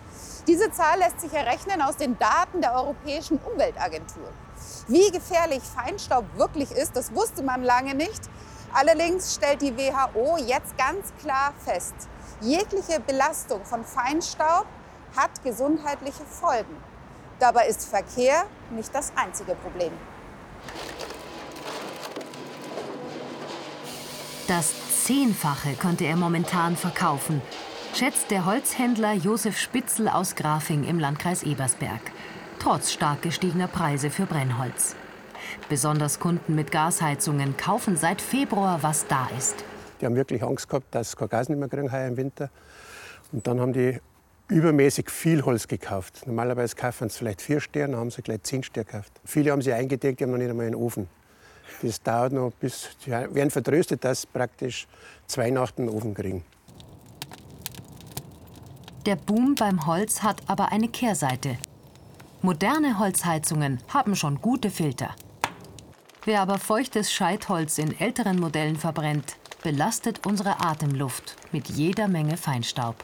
Diese 0.48 0.72
Zahl 0.72 1.00
lässt 1.00 1.22
sich 1.22 1.32
errechnen 1.34 1.82
aus 1.82 1.98
den 1.98 2.18
Daten 2.20 2.62
der 2.62 2.74
Europäischen 2.74 3.40
Umweltagentur. 3.40 4.28
Wie 4.88 5.12
gefährlich 5.12 5.64
Feinstaub 5.64 6.26
wirklich 6.36 6.72
ist, 6.72 6.96
das 6.96 7.14
wusste 7.16 7.44
man 7.44 7.64
lange 7.64 7.96
nicht. 7.96 8.22
Allerdings 8.74 9.36
stellt 9.36 9.62
die 9.62 9.78
WHO 9.78 10.38
jetzt 10.38 10.78
ganz 10.78 11.14
klar 11.22 11.54
fest, 11.64 11.94
jegliche 12.42 13.00
Belastung 13.00 13.64
von 13.66 13.86
Feinstaub 13.86 14.66
hat 15.16 15.44
gesundheitliche 15.44 16.26
Folgen. 16.26 16.76
Dabei 17.40 17.68
ist 17.68 17.86
Verkehr 17.86 18.46
nicht 18.72 18.94
das 18.94 19.12
einzige 19.16 19.56
Problem. 19.56 19.94
Das 24.48 24.83
Zehnfache 25.04 25.74
konnte 25.74 26.06
er 26.06 26.16
momentan 26.16 26.78
verkaufen, 26.78 27.42
schätzt 27.94 28.32
der 28.32 28.46
Holzhändler 28.46 29.12
Josef 29.12 29.58
Spitzel 29.58 30.08
aus 30.08 30.34
Grafing 30.34 30.86
im 30.86 30.98
Landkreis 30.98 31.44
Ebersberg, 31.44 32.00
trotz 32.58 32.94
stark 32.94 33.22
gestiegener 33.22 33.68
Preise 33.68 34.10
für 34.10 34.26
Brennholz. 34.26 34.96
Besonders 35.68 36.22
Kunden 36.22 36.56
mit 36.56 36.72
Gasheizungen 36.72 37.58
kaufen 37.58 37.98
seit 37.98 38.22
Februar, 38.22 38.82
was 38.82 39.06
da 39.08 39.28
ist. 39.38 39.66
Die 40.00 40.06
haben 40.06 40.16
wirklich 40.16 40.42
Angst 40.42 40.70
gehabt, 40.70 40.96
dass 40.96 41.12
sie 41.12 41.18
kein 41.18 41.28
Gas 41.28 41.50
nicht 41.50 41.60
mehr 41.60 41.68
kriegen 41.68 41.92
heuer 41.92 42.08
im 42.08 42.16
Winter. 42.16 42.50
Und 43.34 43.46
dann 43.46 43.60
haben 43.60 43.74
die 43.74 44.00
übermäßig 44.48 45.10
viel 45.10 45.44
Holz 45.44 45.68
gekauft. 45.68 46.26
Normalerweise 46.28 46.78
kaufen 46.78 47.10
sie 47.10 47.18
vielleicht 47.18 47.42
vier 47.42 47.60
Sterne, 47.60 47.98
haben 47.98 48.10
sie 48.10 48.22
gleich 48.22 48.44
zehn 48.44 48.64
Sterne 48.64 48.86
gekauft. 48.86 49.12
Viele 49.26 49.52
haben 49.52 49.62
sie 49.62 49.74
eingedeckt, 49.74 50.22
die 50.22 50.24
haben 50.24 50.32
noch 50.32 50.38
nicht 50.38 50.50
einmal 50.50 50.68
einen 50.68 50.76
Ofen. 50.76 51.10
Das 51.82 52.02
dauert 52.02 52.34
noch 52.34 52.52
bis, 52.60 52.90
sie 53.00 53.12
werden 53.12 53.52
vertröstet, 53.52 54.04
dass 54.04 54.22
sie 54.22 54.28
praktisch 54.28 54.88
zwei 55.28 55.50
Nacht 55.50 55.80
einen 55.80 55.90
Ofen 55.90 56.14
kriegen. 56.14 56.44
Der 59.06 59.16
Boom 59.18 59.56
beim 59.56 59.86
Holz 59.86 60.24
hat 60.24 60.42
aber 60.48 60.72
eine 60.72 60.88
Kehrseite. 60.88 61.58
Moderne 62.42 63.00
Holzheizungen 63.00 63.80
haben 63.90 64.16
schon 64.16 64.42
gute 64.42 64.70
Filter. 64.70 65.16
Wer 66.26 66.42
aber 66.42 66.58
feuchtes 66.58 67.12
Scheitholz 67.12 67.78
in 67.78 68.00
älteren 68.00 68.40
Modellen 68.40 68.78
verbrennt, 68.78 69.36
belastet 69.62 70.26
unsere 70.26 70.62
Atemluft 70.62 71.36
mit 71.52 71.68
jeder 71.70 72.08
Menge 72.08 72.38
Feinstaub. 72.38 72.96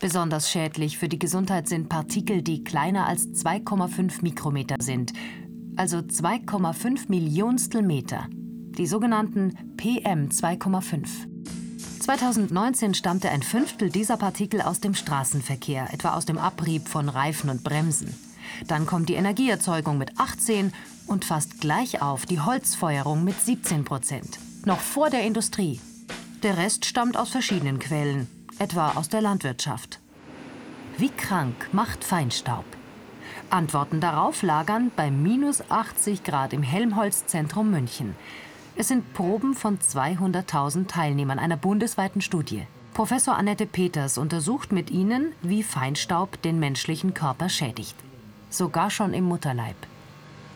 Besonders 0.00 0.50
schädlich 0.50 0.96
für 0.96 1.10
die 1.10 1.18
Gesundheit 1.18 1.68
sind 1.68 1.90
Partikel, 1.90 2.40
die 2.40 2.64
kleiner 2.64 3.06
als 3.06 3.26
2,5 3.28 4.22
Mikrometer 4.22 4.76
sind, 4.80 5.12
also 5.80 5.96
2,5 5.96 7.06
Millionstel 7.08 7.80
Meter, 7.80 8.26
die 8.28 8.86
sogenannten 8.86 9.54
PM 9.78 10.28
2,5. 10.28 11.08
2019 12.00 12.92
stammte 12.92 13.30
ein 13.30 13.42
Fünftel 13.42 13.88
dieser 13.88 14.18
Partikel 14.18 14.60
aus 14.60 14.80
dem 14.80 14.94
Straßenverkehr, 14.94 15.88
etwa 15.90 16.10
aus 16.10 16.26
dem 16.26 16.36
Abrieb 16.36 16.86
von 16.86 17.08
Reifen 17.08 17.48
und 17.48 17.64
Bremsen. 17.64 18.14
Dann 18.66 18.84
kommt 18.84 19.08
die 19.08 19.14
Energieerzeugung 19.14 19.96
mit 19.96 20.20
18 20.20 20.74
und 21.06 21.24
fast 21.24 21.62
gleich 21.62 22.02
auf 22.02 22.26
die 22.26 22.40
Holzfeuerung 22.40 23.24
mit 23.24 23.40
17 23.40 23.86
Prozent. 23.86 24.38
Noch 24.66 24.80
vor 24.80 25.08
der 25.08 25.22
Industrie. 25.22 25.80
Der 26.42 26.58
Rest 26.58 26.84
stammt 26.84 27.16
aus 27.16 27.30
verschiedenen 27.30 27.78
Quellen, 27.78 28.28
etwa 28.58 28.90
aus 28.96 29.08
der 29.08 29.22
Landwirtschaft. 29.22 29.98
Wie 30.98 31.08
krank 31.08 31.70
macht 31.72 32.04
Feinstaub? 32.04 32.66
Antworten 33.50 34.00
darauf 34.00 34.42
lagern 34.42 34.90
bei 34.94 35.10
minus 35.10 35.62
80 35.70 36.24
Grad 36.24 36.52
im 36.52 36.62
Helmholtz-Zentrum 36.62 37.70
München. 37.70 38.14
Es 38.76 38.88
sind 38.88 39.12
Proben 39.12 39.54
von 39.54 39.78
200.000 39.78 40.86
Teilnehmern 40.86 41.38
einer 41.38 41.56
bundesweiten 41.56 42.20
Studie. 42.20 42.66
Professor 42.94 43.36
Annette 43.36 43.66
Peters 43.66 44.18
untersucht 44.18 44.72
mit 44.72 44.90
ihnen, 44.90 45.32
wie 45.42 45.62
Feinstaub 45.62 46.40
den 46.42 46.58
menschlichen 46.58 47.14
Körper 47.14 47.48
schädigt. 47.48 47.96
Sogar 48.50 48.90
schon 48.90 49.14
im 49.14 49.24
Mutterleib. 49.24 49.76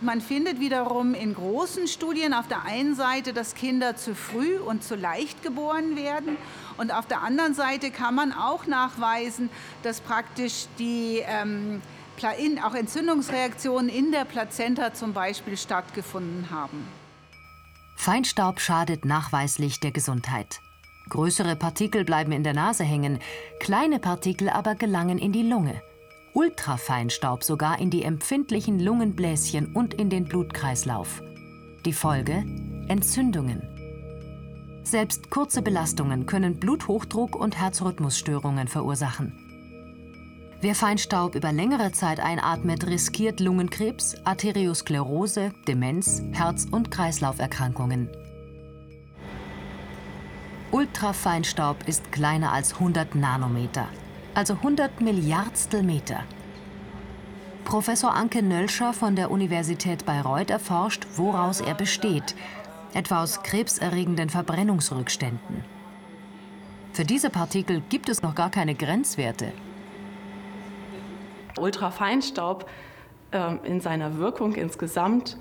Man 0.00 0.20
findet 0.20 0.60
wiederum 0.60 1.14
in 1.14 1.34
großen 1.34 1.88
Studien 1.88 2.34
auf 2.34 2.46
der 2.48 2.64
einen 2.64 2.94
Seite, 2.94 3.32
dass 3.32 3.54
Kinder 3.54 3.96
zu 3.96 4.14
früh 4.14 4.58
und 4.58 4.82
zu 4.82 4.96
leicht 4.96 5.42
geboren 5.42 5.96
werden. 5.96 6.36
Und 6.76 6.92
auf 6.92 7.06
der 7.06 7.22
anderen 7.22 7.54
Seite 7.54 7.90
kann 7.90 8.14
man 8.14 8.32
auch 8.32 8.66
nachweisen, 8.66 9.48
dass 9.82 10.00
praktisch 10.00 10.66
die 10.78 11.22
ähm, 11.26 11.80
auch 12.62 12.74
Entzündungsreaktionen 12.74 13.88
in 13.88 14.12
der 14.12 14.24
Plazenta 14.24 14.94
zum 14.94 15.12
Beispiel 15.12 15.56
stattgefunden 15.56 16.50
haben. 16.50 16.86
Feinstaub 17.96 18.60
schadet 18.60 19.04
nachweislich 19.04 19.80
der 19.80 19.92
Gesundheit. 19.92 20.60
Größere 21.08 21.56
Partikel 21.56 22.04
bleiben 22.04 22.32
in 22.32 22.44
der 22.44 22.54
Nase 22.54 22.84
hängen, 22.84 23.18
kleine 23.60 23.98
Partikel 23.98 24.48
aber 24.48 24.74
gelangen 24.74 25.18
in 25.18 25.32
die 25.32 25.42
Lunge. 25.42 25.82
Ultrafeinstaub 26.32 27.44
sogar 27.44 27.78
in 27.78 27.90
die 27.90 28.02
empfindlichen 28.02 28.80
Lungenbläschen 28.80 29.74
und 29.74 29.94
in 29.94 30.10
den 30.10 30.24
Blutkreislauf. 30.24 31.22
Die 31.84 31.92
Folge? 31.92 32.44
Entzündungen. 32.88 33.62
Selbst 34.82 35.30
kurze 35.30 35.62
Belastungen 35.62 36.26
können 36.26 36.58
Bluthochdruck 36.58 37.36
und 37.36 37.56
Herzrhythmusstörungen 37.56 38.68
verursachen. 38.68 39.43
Wer 40.64 40.74
Feinstaub 40.74 41.34
über 41.34 41.52
längere 41.52 41.92
Zeit 41.92 42.20
einatmet, 42.20 42.86
riskiert 42.86 43.38
Lungenkrebs, 43.38 44.16
Arteriosklerose, 44.24 45.52
Demenz, 45.68 46.22
Herz- 46.32 46.66
und 46.70 46.90
Kreislauferkrankungen. 46.90 48.08
Ultrafeinstaub 50.70 51.86
ist 51.86 52.10
kleiner 52.12 52.50
als 52.50 52.72
100 52.72 53.14
Nanometer, 53.14 53.88
also 54.32 54.54
100 54.54 55.02
Milliardstel 55.02 55.82
Meter. 55.82 56.24
Professor 57.66 58.14
Anke 58.14 58.42
Nölscher 58.42 58.94
von 58.94 59.16
der 59.16 59.30
Universität 59.30 60.06
Bayreuth 60.06 60.48
erforscht, 60.48 61.06
woraus 61.16 61.60
er 61.60 61.74
besteht, 61.74 62.34
etwa 62.94 63.22
aus 63.22 63.42
krebserregenden 63.42 64.30
Verbrennungsrückständen. 64.30 65.62
Für 66.94 67.04
diese 67.04 67.28
Partikel 67.28 67.82
gibt 67.90 68.08
es 68.08 68.22
noch 68.22 68.34
gar 68.34 68.50
keine 68.50 68.74
Grenzwerte. 68.74 69.52
Ultrafeinstaub 71.58 72.68
ähm, 73.32 73.60
in 73.64 73.80
seiner 73.80 74.18
Wirkung 74.18 74.54
insgesamt, 74.54 75.36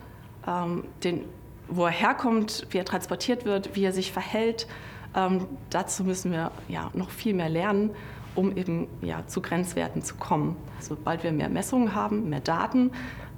ähm, 0.48 0.86
den, 1.04 1.26
wo 1.68 1.86
er 1.86 1.92
herkommt, 1.92 2.68
wie 2.72 2.78
er 2.78 2.86
transportiert 2.86 3.46
wird, 3.46 3.76
wie 3.76 3.84
er 3.84 3.94
sich 3.94 4.12
verhält, 4.12 4.68
ähm, 5.16 5.46
dazu 5.70 6.04
müssen 6.04 6.32
wir 6.32 6.52
ja, 6.68 6.90
noch 6.94 7.10
viel 7.10 7.34
mehr 7.34 7.50
lernen, 7.50 7.92
um 8.36 8.56
eben 8.58 8.88
ja, 9.02 9.26
zu 9.28 9.42
Grenzwerten 9.42 10.02
zu 10.02 10.16
kommen. 10.16 10.56
Sobald 10.80 11.24
wir 11.24 11.32
mehr 11.32 11.50
Messungen 11.50 11.94
haben, 11.94 12.30
mehr 12.30 12.40
Daten, 12.40 12.92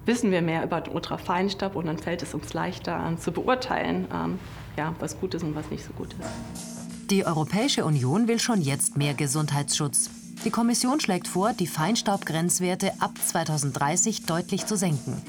wissen 0.05 0.31
wir 0.31 0.41
mehr 0.41 0.63
über 0.63 0.81
den 0.81 0.93
Ultrafeinstaub 0.93 1.75
und 1.75 1.87
dann 1.87 1.97
fällt 1.97 2.21
es 2.21 2.33
uns 2.33 2.53
leichter 2.53 2.95
an 2.95 3.17
zu 3.17 3.31
beurteilen, 3.31 4.07
ähm, 4.13 4.39
ja, 4.77 4.93
was 4.99 5.19
gut 5.19 5.33
ist 5.33 5.43
und 5.43 5.55
was 5.55 5.69
nicht 5.69 5.83
so 5.83 5.91
gut 5.93 6.13
ist. 6.13 7.09
Die 7.11 7.25
Europäische 7.25 7.85
Union 7.85 8.27
will 8.27 8.39
schon 8.39 8.61
jetzt 8.61 8.97
mehr 8.97 9.13
Gesundheitsschutz. 9.13 10.09
Die 10.43 10.51
Kommission 10.51 10.99
schlägt 10.99 11.27
vor, 11.27 11.53
die 11.53 11.67
Feinstaubgrenzwerte 11.67 12.93
ab 12.99 13.11
2030 13.23 14.25
deutlich 14.25 14.65
zu 14.65 14.77
senken. 14.77 15.21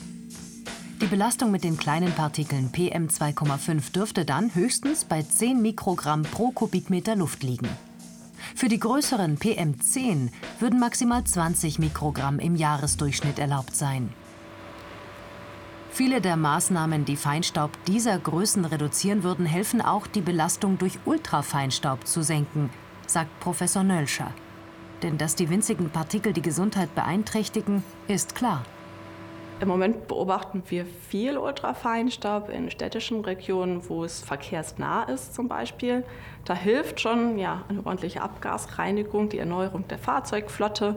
Die 1.01 1.07
Belastung 1.07 1.51
mit 1.51 1.63
den 1.63 1.77
kleinen 1.77 2.13
Partikeln 2.13 2.71
PM2,5 2.73 3.93
dürfte 3.93 4.25
dann 4.25 4.55
höchstens 4.55 5.05
bei 5.05 5.23
10 5.23 5.61
Mikrogramm 5.61 6.23
pro 6.23 6.51
Kubikmeter 6.51 7.17
Luft 7.17 7.43
liegen. 7.43 7.69
Für 8.55 8.69
die 8.69 8.79
größeren 8.79 9.39
PM10 9.39 10.31
würden 10.59 10.81
maximal 10.81 11.23
20 11.23 11.79
Mikrogramm 11.79 12.39
im 12.39 12.57
Jahresdurchschnitt 12.57 13.39
erlaubt 13.39 13.77
sein. 13.77 14.09
Viele 15.91 16.21
der 16.21 16.37
Maßnahmen, 16.37 17.05
die 17.05 17.17
Feinstaub 17.17 17.71
dieser 17.87 18.19
Größen 18.19 18.65
reduzieren 18.65 19.23
würden, 19.23 19.47
helfen 19.47 19.81
auch, 19.81 20.07
die 20.07 20.21
Belastung 20.21 20.79
durch 20.79 20.99
Ultrafeinstaub 21.05 22.07
zu 22.07 22.23
senken, 22.23 22.71
sagt 23.07 23.39
Professor 23.41 23.83
Nölscher. 23.83 24.33
Denn 25.03 25.19
dass 25.19 25.35
die 25.35 25.51
winzigen 25.51 25.91
Partikel 25.91 26.33
die 26.33 26.43
Gesundheit 26.43 26.95
beeinträchtigen, 26.95 27.83
ist 28.09 28.35
klar. 28.35 28.65
Im 29.59 29.69
Moment 29.69 30.07
beobachten 30.07 30.63
wir 30.69 30.85
viel 30.85 31.39
Ultrafeinstaub 31.39 32.51
in 32.51 32.71
städtischen 32.71 33.25
Regionen, 33.25 33.89
wo 33.89 34.05
es 34.05 34.21
verkehrsnah 34.21 35.05
ist 35.05 35.35
zum 35.35 35.49
Beispiel. 35.49 36.05
Da 36.45 36.55
hilft 36.55 37.01
schon 37.01 37.39
ja, 37.39 37.65
eine 37.69 37.79
ordentliche 37.87 38.21
Abgasreinigung, 38.21 39.31
die 39.31 39.39
Erneuerung 39.39 39.89
der 39.89 39.99
Fahrzeugflotte. 39.99 40.97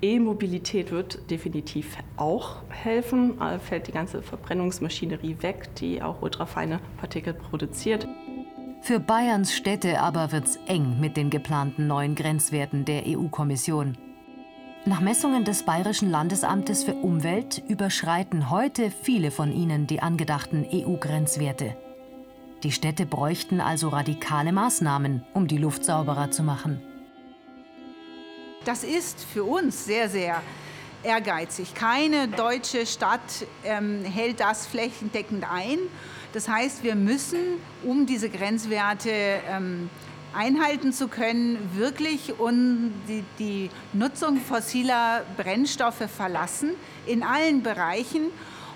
E-Mobilität 0.00 0.90
wird 0.90 1.30
definitiv 1.30 1.98
auch 2.16 2.62
helfen. 2.70 3.38
Da 3.38 3.58
fällt 3.58 3.88
die 3.88 3.92
ganze 3.92 4.22
Verbrennungsmaschinerie 4.22 5.36
weg, 5.40 5.74
die 5.74 6.00
auch 6.00 6.22
ultrafeine 6.22 6.80
Partikel 6.96 7.34
produziert. 7.34 8.08
Für 8.80 9.00
Bayerns 9.00 9.54
Städte 9.54 10.00
aber 10.00 10.32
wird's 10.32 10.58
eng 10.66 10.98
mit 10.98 11.16
den 11.16 11.30
geplanten 11.30 11.86
neuen 11.86 12.14
Grenzwerten 12.14 12.84
der 12.84 13.02
EU-Kommission. 13.06 13.98
Nach 14.84 15.00
Messungen 15.00 15.44
des 15.44 15.64
Bayerischen 15.64 16.10
Landesamtes 16.10 16.84
für 16.84 16.94
Umwelt 16.94 17.62
überschreiten 17.68 18.48
heute 18.48 18.90
viele 18.90 19.30
von 19.30 19.52
ihnen 19.52 19.86
die 19.86 20.00
angedachten 20.00 20.66
EU-Grenzwerte. 20.72 21.76
Die 22.62 22.72
Städte 22.72 23.04
bräuchten 23.04 23.60
also 23.60 23.88
radikale 23.88 24.52
Maßnahmen, 24.52 25.24
um 25.34 25.46
die 25.46 25.58
Luft 25.58 25.84
sauberer 25.84 26.30
zu 26.30 26.42
machen. 26.42 26.80
Das 28.64 28.84
ist 28.84 29.22
für 29.22 29.44
uns 29.44 29.84
sehr, 29.84 30.08
sehr 30.08 30.42
ehrgeizig. 31.02 31.74
Keine 31.74 32.28
deutsche 32.28 32.86
Stadt 32.86 33.20
ähm, 33.64 34.04
hält 34.04 34.40
das 34.40 34.66
flächendeckend 34.66 35.44
ein. 35.50 35.78
Das 36.32 36.48
heißt, 36.48 36.84
wir 36.84 36.94
müssen, 36.94 37.38
um 37.82 38.06
diese 38.06 38.28
Grenzwerte 38.28 39.10
ähm, 39.10 39.88
einhalten 40.34 40.92
zu 40.92 41.08
können, 41.08 41.58
wirklich 41.74 42.38
um 42.38 42.92
die, 43.08 43.24
die 43.38 43.70
Nutzung 43.92 44.38
fossiler 44.38 45.24
Brennstoffe 45.36 46.08
verlassen 46.14 46.70
in 47.06 47.22
allen 47.22 47.62
Bereichen 47.62 48.26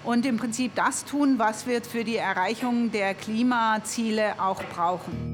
und 0.04 0.26
im 0.26 0.38
Prinzip 0.38 0.74
das 0.74 1.04
tun, 1.04 1.38
was 1.38 1.66
wir 1.66 1.82
für 1.82 2.04
die 2.04 2.16
Erreichung 2.16 2.90
der 2.90 3.14
Klimaziele 3.14 4.40
auch 4.40 4.62
brauchen. 4.64 5.32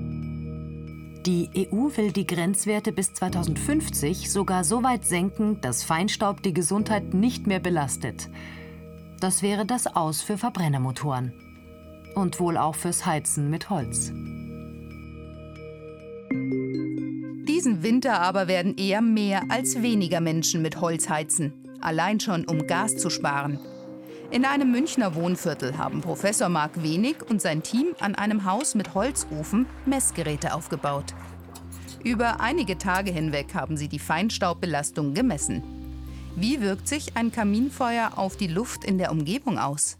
Die 1.25 1.68
EU 1.72 1.90
will 1.96 2.12
die 2.12 2.26
Grenzwerte 2.26 2.92
bis 2.92 3.12
2050 3.12 4.30
sogar 4.30 4.64
so 4.64 4.82
weit 4.82 5.04
senken, 5.04 5.60
dass 5.60 5.84
Feinstaub 5.84 6.42
die 6.42 6.54
Gesundheit 6.54 7.12
nicht 7.12 7.46
mehr 7.46 7.60
belastet. 7.60 8.28
Das 9.20 9.42
wäre 9.42 9.66
das 9.66 9.87
Aus 9.87 10.22
für 10.22 10.38
Verbrennermotoren. 10.38 11.48
Und 12.18 12.40
wohl 12.40 12.56
auch 12.56 12.75
fürs 12.75 13.06
Heizen 13.06 13.48
mit 13.48 13.70
Holz. 13.70 14.10
Diesen 17.46 17.84
Winter 17.84 18.20
aber 18.20 18.48
werden 18.48 18.76
eher 18.76 19.00
mehr 19.02 19.42
als 19.50 19.82
weniger 19.82 20.20
Menschen 20.20 20.60
mit 20.60 20.80
Holz 20.80 21.08
heizen. 21.08 21.52
Allein 21.80 22.18
schon, 22.18 22.44
um 22.44 22.66
Gas 22.66 22.96
zu 22.96 23.08
sparen. 23.08 23.60
In 24.32 24.44
einem 24.44 24.72
Münchner 24.72 25.14
Wohnviertel 25.14 25.78
haben 25.78 26.00
Professor 26.00 26.48
Marc 26.48 26.82
Wenig 26.82 27.18
und 27.30 27.40
sein 27.40 27.62
Team 27.62 27.94
an 28.00 28.16
einem 28.16 28.44
Haus 28.44 28.75
mit 28.75 28.94
Holzofen 28.94 29.66
Messgeräte 29.87 30.54
aufgebaut. 30.54 31.14
Über 32.02 32.40
einige 32.40 32.78
Tage 32.78 33.12
hinweg 33.12 33.54
haben 33.54 33.76
sie 33.76 33.87
die 33.87 34.00
Feinstaubbelastung 34.00 35.14
gemessen. 35.14 35.62
Wie 36.34 36.60
wirkt 36.60 36.88
sich 36.88 37.16
ein 37.16 37.30
Kaminfeuer 37.30 38.14
auf 38.16 38.37
die 38.37 38.48
Luft 38.48 38.84
in 38.84 38.98
der 38.98 39.12
Umgebung 39.12 39.56
aus? 39.56 39.98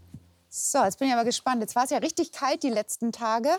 So, 0.49 0.83
jetzt 0.83 0.97
bin 0.97 1.07
ich 1.07 1.13
aber 1.13 1.25
gespannt. 1.25 1.61
Jetzt 1.61 1.75
war 1.75 1.83
es 1.83 1.91
ja 1.91 1.99
richtig 1.99 2.31
kalt 2.31 2.63
die 2.63 2.69
letzten 2.69 3.11
Tage. 3.11 3.49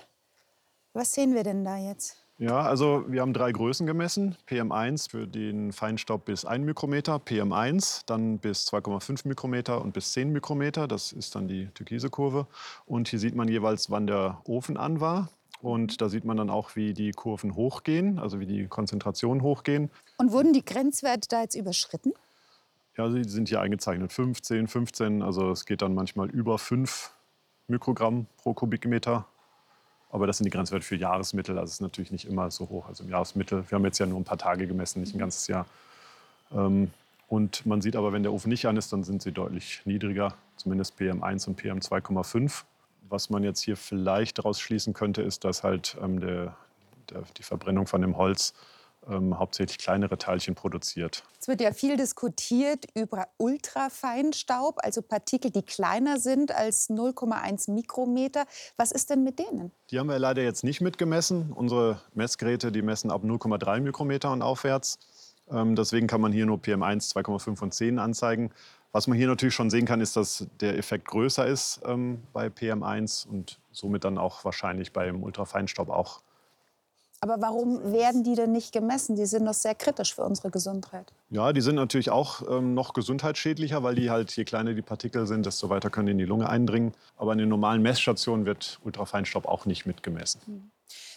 Was 0.92 1.12
sehen 1.12 1.34
wir 1.34 1.44
denn 1.44 1.64
da 1.64 1.76
jetzt? 1.78 2.16
Ja, 2.36 2.62
also 2.62 3.04
wir 3.06 3.20
haben 3.20 3.32
drei 3.32 3.52
Größen 3.52 3.86
gemessen. 3.86 4.34
PM1 4.48 5.10
für 5.10 5.26
den 5.26 5.72
Feinstaub 5.72 6.24
bis 6.24 6.44
1 6.44 6.64
Mikrometer, 6.64 7.16
PM1 7.16 8.02
dann 8.06 8.38
bis 8.38 8.66
2,5 8.66 9.28
Mikrometer 9.28 9.80
und 9.80 9.92
bis 9.92 10.12
10 10.12 10.32
Mikrometer. 10.32 10.88
Das 10.88 11.12
ist 11.12 11.34
dann 11.34 11.46
die 11.46 11.66
türkise 11.74 12.10
Kurve. 12.10 12.46
Und 12.86 13.08
hier 13.08 13.18
sieht 13.18 13.36
man 13.36 13.46
jeweils, 13.46 13.90
wann 13.90 14.06
der 14.06 14.40
Ofen 14.44 14.76
an 14.76 15.00
war. 15.00 15.28
Und 15.60 16.00
da 16.00 16.08
sieht 16.08 16.24
man 16.24 16.38
dann 16.38 16.50
auch, 16.50 16.74
wie 16.74 16.94
die 16.94 17.12
Kurven 17.12 17.54
hochgehen, 17.54 18.18
also 18.18 18.40
wie 18.40 18.46
die 18.46 18.66
Konzentrationen 18.66 19.42
hochgehen. 19.42 19.90
Und 20.16 20.32
wurden 20.32 20.52
die 20.52 20.64
Grenzwerte 20.64 21.28
da 21.28 21.42
jetzt 21.42 21.54
überschritten? 21.54 22.14
Ja, 23.00 23.10
sie 23.10 23.24
sind 23.24 23.48
hier 23.48 23.62
eingezeichnet. 23.62 24.12
15, 24.12 24.68
15, 24.68 25.22
also 25.22 25.52
es 25.52 25.64
geht 25.64 25.80
dann 25.80 25.94
manchmal 25.94 26.28
über 26.28 26.58
5 26.58 27.10
Mikrogramm 27.66 28.26
pro 28.36 28.52
Kubikmeter. 28.52 29.24
Aber 30.10 30.26
das 30.26 30.36
sind 30.36 30.44
die 30.44 30.50
Grenzwerte 30.50 30.84
für 30.84 30.96
Jahresmittel. 30.96 31.58
Also 31.58 31.70
es 31.70 31.74
ist 31.76 31.80
natürlich 31.80 32.12
nicht 32.12 32.26
immer 32.26 32.50
so 32.50 32.68
hoch. 32.68 32.86
Also 32.88 33.04
im 33.04 33.08
Jahresmittel, 33.08 33.64
wir 33.66 33.76
haben 33.76 33.86
jetzt 33.86 33.98
ja 34.00 34.04
nur 34.04 34.20
ein 34.20 34.24
paar 34.24 34.36
Tage 34.36 34.66
gemessen, 34.66 35.00
nicht 35.00 35.14
ein 35.14 35.18
ganzes 35.18 35.46
Jahr. 35.46 35.64
Ähm, 36.52 36.90
und 37.26 37.64
man 37.64 37.80
sieht 37.80 37.96
aber, 37.96 38.12
wenn 38.12 38.22
der 38.22 38.34
Ofen 38.34 38.50
nicht 38.50 38.66
an 38.66 38.76
ist, 38.76 38.92
dann 38.92 39.02
sind 39.02 39.22
sie 39.22 39.32
deutlich 39.32 39.80
niedriger, 39.86 40.34
zumindest 40.56 41.00
PM1 41.00 41.48
und 41.48 41.58
PM2,5. 41.58 42.64
Was 43.08 43.30
man 43.30 43.42
jetzt 43.44 43.62
hier 43.62 43.78
vielleicht 43.78 44.36
daraus 44.36 44.60
schließen 44.60 44.92
könnte, 44.92 45.22
ist, 45.22 45.44
dass 45.44 45.64
halt 45.64 45.96
ähm, 46.02 46.20
der, 46.20 46.54
der, 47.08 47.22
die 47.38 47.44
Verbrennung 47.44 47.86
von 47.86 48.02
dem 48.02 48.18
Holz 48.18 48.52
ähm, 49.08 49.38
hauptsächlich 49.38 49.78
kleinere 49.78 50.18
Teilchen 50.18 50.54
produziert. 50.54 51.24
Es 51.40 51.48
wird 51.48 51.60
ja 51.60 51.72
viel 51.72 51.96
diskutiert 51.96 52.84
über 52.94 53.28
Ultrafeinstaub, 53.38 54.78
also 54.82 55.02
Partikel, 55.02 55.50
die 55.50 55.62
kleiner 55.62 56.18
sind 56.18 56.52
als 56.54 56.90
0,1 56.90 57.70
Mikrometer. 57.72 58.44
Was 58.76 58.92
ist 58.92 59.10
denn 59.10 59.24
mit 59.24 59.38
denen? 59.38 59.72
Die 59.90 59.98
haben 59.98 60.08
wir 60.08 60.18
leider 60.18 60.42
jetzt 60.42 60.64
nicht 60.64 60.80
mitgemessen. 60.80 61.52
Unsere 61.52 62.00
Messgeräte 62.14 62.72
die 62.72 62.82
messen 62.82 63.10
ab 63.10 63.22
0,3 63.24 63.80
Mikrometer 63.80 64.32
und 64.32 64.42
aufwärts. 64.42 64.98
Ähm, 65.50 65.74
deswegen 65.76 66.06
kann 66.06 66.20
man 66.20 66.32
hier 66.32 66.46
nur 66.46 66.58
PM1, 66.58 67.12
2,5 67.12 67.62
und 67.62 67.74
10 67.74 67.98
anzeigen. 67.98 68.50
Was 68.92 69.06
man 69.06 69.16
hier 69.16 69.28
natürlich 69.28 69.54
schon 69.54 69.70
sehen 69.70 69.86
kann, 69.86 70.00
ist, 70.00 70.16
dass 70.16 70.46
der 70.60 70.76
Effekt 70.76 71.06
größer 71.06 71.46
ist 71.46 71.80
ähm, 71.84 72.22
bei 72.32 72.48
PM1 72.48 73.26
und 73.26 73.60
somit 73.70 74.04
dann 74.04 74.18
auch 74.18 74.44
wahrscheinlich 74.44 74.92
beim 74.92 75.22
Ultrafeinstaub 75.22 75.88
auch 75.90 76.22
aber 77.20 77.40
warum 77.40 77.92
werden 77.92 78.24
die 78.24 78.34
denn 78.34 78.52
nicht 78.52 78.72
gemessen? 78.72 79.14
Die 79.14 79.26
sind 79.26 79.44
doch 79.44 79.54
sehr 79.54 79.74
kritisch 79.74 80.14
für 80.14 80.22
unsere 80.22 80.50
Gesundheit. 80.50 81.12
Ja, 81.28 81.52
die 81.52 81.60
sind 81.60 81.74
natürlich 81.74 82.10
auch 82.10 82.42
ähm, 82.50 82.72
noch 82.72 82.94
gesundheitsschädlicher, 82.94 83.82
weil 83.82 83.94
die 83.94 84.10
halt, 84.10 84.34
je 84.36 84.44
kleiner 84.44 84.72
die 84.72 84.82
Partikel 84.82 85.26
sind, 85.26 85.44
desto 85.44 85.68
weiter 85.68 85.90
können 85.90 86.06
die 86.06 86.12
in 86.12 86.18
die 86.18 86.24
Lunge 86.24 86.48
eindringen. 86.48 86.94
Aber 87.16 87.32
in 87.32 87.38
den 87.38 87.50
normalen 87.50 87.82
Messstationen 87.82 88.46
wird 88.46 88.80
Ultrafeinstaub 88.84 89.46
auch 89.46 89.66
nicht 89.66 89.84
mitgemessen. 89.84 90.40
Hm. 90.46 90.70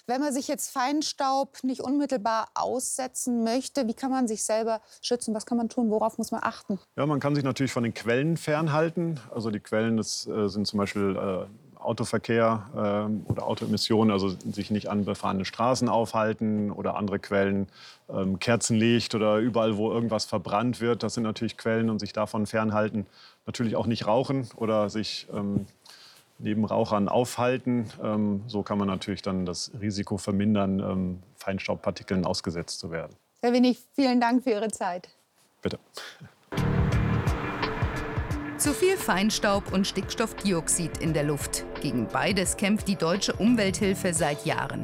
Wenn 0.06 0.20
man 0.20 0.34
sich 0.34 0.50
jetzt 0.50 0.70
Feinstaub 0.70 1.64
nicht 1.64 1.80
unmittelbar 1.80 2.50
aussetzen 2.56 3.46
möchte, 3.46 3.88
wie 3.88 3.94
kann 3.94 4.12
man 4.12 4.28
sich 4.28 4.44
selber 4.44 4.82
schützen? 5.02 5.34
Was 5.34 5.46
kann 5.46 5.58
man 5.58 5.70
tun? 5.70 5.90
Worauf 5.90 6.18
muss 6.18 6.32
man 6.32 6.42
achten? 6.44 6.78
Ja, 6.98 7.06
man 7.06 7.22
kann 7.22 7.36
sich 7.36 7.46
natürlich 7.46 7.72
von 7.72 7.84
den 7.84 7.94
Quellen 7.94 8.36
fernhalten. 8.36 9.22
Also 9.34 9.50
die 9.50 9.62
Quellen 9.62 9.96
das, 9.96 10.28
äh, 10.28 10.50
sind 10.50 10.68
zum 10.68 10.80
Beispiel 10.80 11.16
äh, 11.16 11.46
Autoverkehr 11.86 12.68
äh, 12.74 13.32
oder 13.32 13.48
Autoemissionen, 13.48 14.12
also 14.12 14.30
sich 14.30 14.72
nicht 14.72 14.90
an 14.90 15.06
befahrenen 15.06 15.46
Straßen 15.46 15.90
aufhalten 15.90 16.72
oder 16.72 16.96
andere 16.96 17.20
Quellen, 17.20 17.68
ähm, 18.10 18.40
Kerzenlicht 18.40 19.16
oder 19.16 19.38
überall, 19.38 19.78
wo 19.78 19.92
irgendwas 19.92 20.26
verbrannt 20.26 20.82
wird. 20.82 21.04
Das 21.04 21.14
sind 21.14 21.24
natürlich 21.24 21.58
Quellen 21.58 21.90
und 21.90 22.00
sich 22.00 22.14
davon 22.14 22.46
fernhalten. 22.46 23.06
Natürlich 23.46 23.76
auch 23.76 23.88
nicht 23.88 24.08
rauchen 24.08 24.48
oder 24.56 24.90
sich 24.90 25.28
ähm, 25.34 25.66
neben 26.40 26.66
Rauchern 26.66 27.10
aufhalten. 27.10 27.90
Ähm, 28.04 28.44
so 28.48 28.64
kann 28.64 28.78
man 28.78 28.88
natürlich 28.88 29.22
dann 29.22 29.46
das 29.46 29.72
Risiko 29.80 30.18
vermindern, 30.18 30.80
ähm, 30.80 31.24
Feinstaubpartikeln 31.38 32.26
ausgesetzt 32.26 32.80
zu 32.80 32.92
werden. 32.92 33.16
Herr 33.42 33.54
Winnig, 33.54 33.84
vielen 33.94 34.22
Dank 34.22 34.44
für 34.44 34.52
Ihre 34.52 34.70
Zeit. 34.70 35.10
Bitte. 35.62 35.80
Zu 38.58 38.72
viel 38.74 38.98
Feinstaub 38.98 39.74
und 39.74 39.88
Stickstoffdioxid 39.88 41.00
in 41.00 41.14
der 41.14 41.24
Luft. 41.24 41.66
Gegen 41.82 42.08
beides 42.08 42.56
kämpft 42.56 42.88
die 42.88 42.96
deutsche 42.96 43.34
Umwelthilfe 43.34 44.14
seit 44.14 44.46
Jahren. 44.46 44.84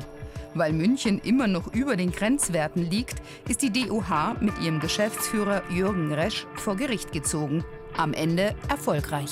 Weil 0.56 0.74
München 0.74 1.20
immer 1.20 1.48
noch 1.48 1.72
über 1.74 1.96
den 1.96 2.12
Grenzwerten 2.12 2.90
liegt, 2.90 3.22
ist 3.48 3.62
die 3.62 3.72
DUH 3.72 4.36
mit 4.42 4.60
ihrem 4.60 4.80
Geschäftsführer 4.80 5.62
Jürgen 5.70 6.12
Resch 6.12 6.48
vor 6.56 6.76
Gericht 6.76 7.12
gezogen. 7.12 7.64
Am 7.96 8.14
Ende 8.14 8.56
erfolgreich. 8.68 9.32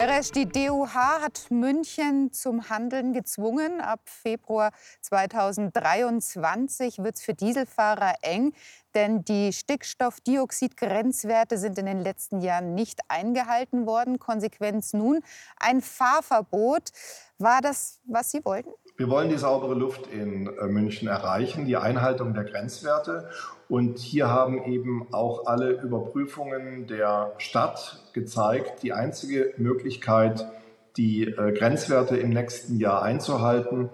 Resch, 0.00 0.30
die 0.30 0.46
DUH 0.46 0.94
hat 0.94 1.50
München 1.50 2.32
zum 2.32 2.68
Handeln 2.68 3.12
gezwungen. 3.12 3.80
Ab 3.80 4.02
Februar 4.04 4.70
2023 5.00 6.98
wird 6.98 7.16
es 7.16 7.22
für 7.22 7.34
Dieselfahrer 7.34 8.14
eng, 8.22 8.52
denn 8.94 9.24
die 9.24 9.52
Stickstoffdioxidgrenzwerte 9.52 11.58
sind 11.58 11.78
in 11.78 11.86
den 11.86 11.98
letzten 11.98 12.40
Jahren 12.40 12.76
nicht 12.76 13.00
eingehalten 13.08 13.86
worden. 13.86 14.20
Konsequenz 14.20 14.92
nun 14.92 15.18
ein 15.56 15.80
Fahrverbot. 15.80 16.92
War 17.38 17.60
das, 17.60 17.98
was 18.06 18.30
Sie 18.30 18.44
wollten? 18.44 18.70
Wir 18.98 19.08
wollen 19.08 19.28
die 19.28 19.38
saubere 19.38 19.74
Luft 19.74 20.08
in 20.08 20.48
äh, 20.48 20.66
München 20.66 21.06
erreichen, 21.06 21.66
die 21.66 21.76
Einhaltung 21.76 22.34
der 22.34 22.42
Grenzwerte. 22.42 23.28
Und 23.68 24.00
hier 24.00 24.28
haben 24.28 24.64
eben 24.64 25.06
auch 25.12 25.46
alle 25.46 25.70
Überprüfungen 25.70 26.88
der 26.88 27.32
Stadt 27.38 28.02
gezeigt, 28.12 28.82
die 28.82 28.92
einzige 28.92 29.54
Möglichkeit, 29.56 30.50
die 30.96 31.28
äh, 31.28 31.52
Grenzwerte 31.52 32.16
im 32.16 32.30
nächsten 32.30 32.80
Jahr 32.80 33.02
einzuhalten, 33.02 33.88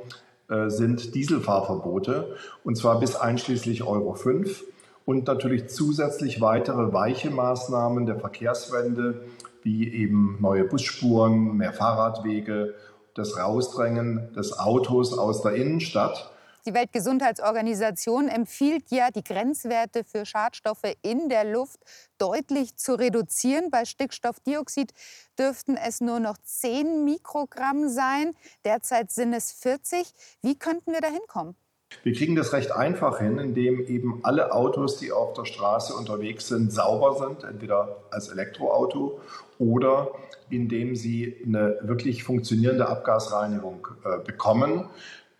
äh, 0.48 0.70
sind 0.70 1.14
Dieselfahrverbote, 1.14 2.34
und 2.64 2.78
zwar 2.78 2.98
bis 2.98 3.14
einschließlich 3.14 3.84
Euro 3.84 4.14
5 4.14 4.64
und 5.04 5.26
natürlich 5.26 5.68
zusätzlich 5.68 6.40
weitere 6.40 6.94
weiche 6.94 7.30
Maßnahmen 7.30 8.06
der 8.06 8.20
Verkehrswende, 8.20 9.20
wie 9.62 9.86
eben 9.92 10.38
neue 10.40 10.64
Busspuren, 10.64 11.58
mehr 11.58 11.74
Fahrradwege 11.74 12.74
das 13.14 13.36
Rausdrängen 13.36 14.32
des 14.34 14.58
Autos 14.58 15.16
aus 15.16 15.42
der 15.42 15.54
Innenstadt. 15.54 16.30
Die 16.66 16.72
Weltgesundheitsorganisation 16.72 18.28
empfiehlt 18.28 18.90
ja, 18.90 19.10
die 19.10 19.22
Grenzwerte 19.22 20.02
für 20.02 20.24
Schadstoffe 20.24 20.94
in 21.02 21.28
der 21.28 21.44
Luft 21.44 21.78
deutlich 22.16 22.76
zu 22.76 22.94
reduzieren. 22.94 23.70
Bei 23.70 23.84
Stickstoffdioxid 23.84 24.94
dürften 25.38 25.76
es 25.76 26.00
nur 26.00 26.20
noch 26.20 26.38
10 26.38 27.04
Mikrogramm 27.04 27.90
sein. 27.90 28.34
Derzeit 28.64 29.10
sind 29.10 29.34
es 29.34 29.52
40. 29.52 30.10
Wie 30.40 30.58
könnten 30.58 30.92
wir 30.92 31.02
da 31.02 31.08
hinkommen? 31.08 31.54
Wir 32.02 32.12
kriegen 32.12 32.34
das 32.34 32.52
recht 32.52 32.72
einfach 32.72 33.18
hin, 33.18 33.38
indem 33.38 33.86
eben 33.86 34.20
alle 34.22 34.52
Autos, 34.52 34.98
die 34.98 35.12
auf 35.12 35.32
der 35.34 35.44
Straße 35.44 35.94
unterwegs 35.94 36.48
sind, 36.48 36.72
sauber 36.72 37.14
sind, 37.14 37.44
entweder 37.44 37.96
als 38.10 38.28
Elektroauto 38.28 39.20
oder 39.58 40.10
indem 40.50 40.96
sie 40.96 41.36
eine 41.44 41.78
wirklich 41.82 42.24
funktionierende 42.24 42.88
Abgasreinigung 42.88 43.88
äh, 44.04 44.18
bekommen. 44.24 44.88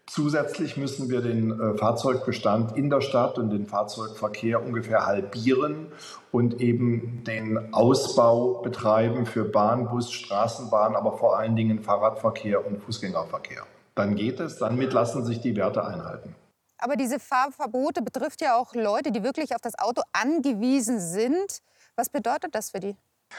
Zusätzlich 0.07 0.77
müssen 0.77 1.09
wir 1.09 1.23
den 1.23 1.59
äh, 1.59 1.79
Fahrzeugbestand 1.79 2.77
in 2.77 2.91
der 2.91 3.01
Stadt 3.01 3.39
und 3.39 3.51
den 3.51 3.67
Fahrzeugverkehr 3.67 4.63
ungefähr 4.63 5.07
halbieren 5.07 5.87
und 6.31 6.61
eben 6.61 7.25
den 7.25 7.73
Ausbau 7.73 8.61
betreiben 8.61 9.25
für 9.25 9.45
Bahn, 9.45 9.89
Bus, 9.89 10.13
Straßenbahn, 10.13 10.95
aber 10.95 11.17
vor 11.17 11.39
allen 11.39 11.57
Dingen 11.57 11.81
Fahrradverkehr 11.81 12.67
und 12.67 12.83
Fußgängerverkehr. 12.83 13.63
Dann 13.95 14.15
geht 14.15 14.41
es, 14.41 14.59
damit 14.59 14.93
lassen 14.93 15.25
sich 15.25 15.41
die 15.41 15.57
Werte 15.57 15.87
einhalten. 15.87 16.35
Aber 16.79 16.97
diese 16.97 17.19
Fahrverbote 17.19 18.03
betrifft 18.03 18.41
ja 18.41 18.57
auch 18.57 18.75
Leute, 18.75 19.13
die 19.13 19.23
wirklich 19.23 19.55
auf 19.55 19.61
das 19.61 19.79
Auto 19.79 20.03
angewiesen 20.13 21.01
sind. 21.01 21.61
Was 21.97 22.09
bedeutet 22.09 22.55
das 22.55 22.71
für 22.71 22.81
die? 22.81 22.97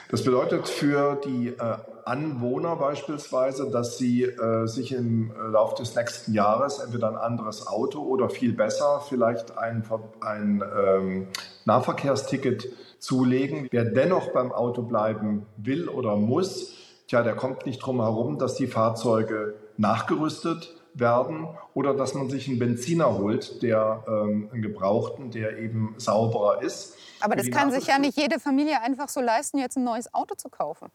Das 0.10 0.24
bedeutet 0.24 0.68
für 0.68 1.16
die 1.26 1.50
äh, 1.50 1.78
Anwohner 2.06 2.76
beispielsweise, 2.76 3.70
dass 3.72 3.98
sie 3.98 4.24
äh, 4.24 4.68
sich 4.68 4.92
im 4.92 5.32
äh, 5.32 5.48
Laufe 5.48 5.76
des 5.76 5.96
nächsten 5.96 6.34
Jahres 6.34 6.80
entweder 6.80 7.10
ein 7.10 7.18
anderes 7.18 7.66
Auto 7.66 8.02
oder 8.02 8.30
viel 8.30 8.54
besser 8.54 9.02
vielleicht 9.08 9.58
ein, 9.58 9.84
ein 10.22 10.64
ähm, 10.78 11.28
Nahverkehrsticket 11.66 12.70
zulegen. 13.00 13.68
Wer 13.72 13.86
dennoch 13.86 14.32
beim 14.32 14.52
Auto 14.52 14.84
bleiben 14.84 15.46
will 15.58 15.90
oder 15.90 16.16
muss, 16.16 16.74
tja, 17.08 17.24
der 17.24 17.36
kommt 17.36 17.66
nicht 17.66 17.80
drum 17.80 18.02
herum, 18.02 18.38
dass 18.38 18.56
die 18.56 18.68
Fahrzeuge 18.68 19.56
nachgerüstet 19.78 20.76
werden 21.00 21.48
oder 21.74 21.94
dass 21.94 22.14
man 22.14 22.30
sich 22.30 22.48
einen 22.48 22.60
Benziner 22.60 23.18
holt, 23.18 23.62
der 23.62 24.04
ähm, 24.08 24.50
einen 24.52 24.62
gebrauchten, 24.62 25.32
der 25.32 25.58
eben 25.58 25.96
sauberer 25.98 26.62
ist. 26.62 26.96
Aber 27.20 27.36
das 27.36 27.50
kann 27.50 27.72
sich 27.72 27.88
ja 27.88 28.00
nicht 28.00 28.18
jede 28.18 28.40
Familie 28.40 28.82
einfach 28.82 29.10
so 29.10 29.22
leisten, 29.22 29.58
jetzt 29.58 29.78
ein 29.78 29.84
neues 29.84 30.14
Auto 30.14 30.36
zu 30.36 30.50
kaufen. 30.50 30.90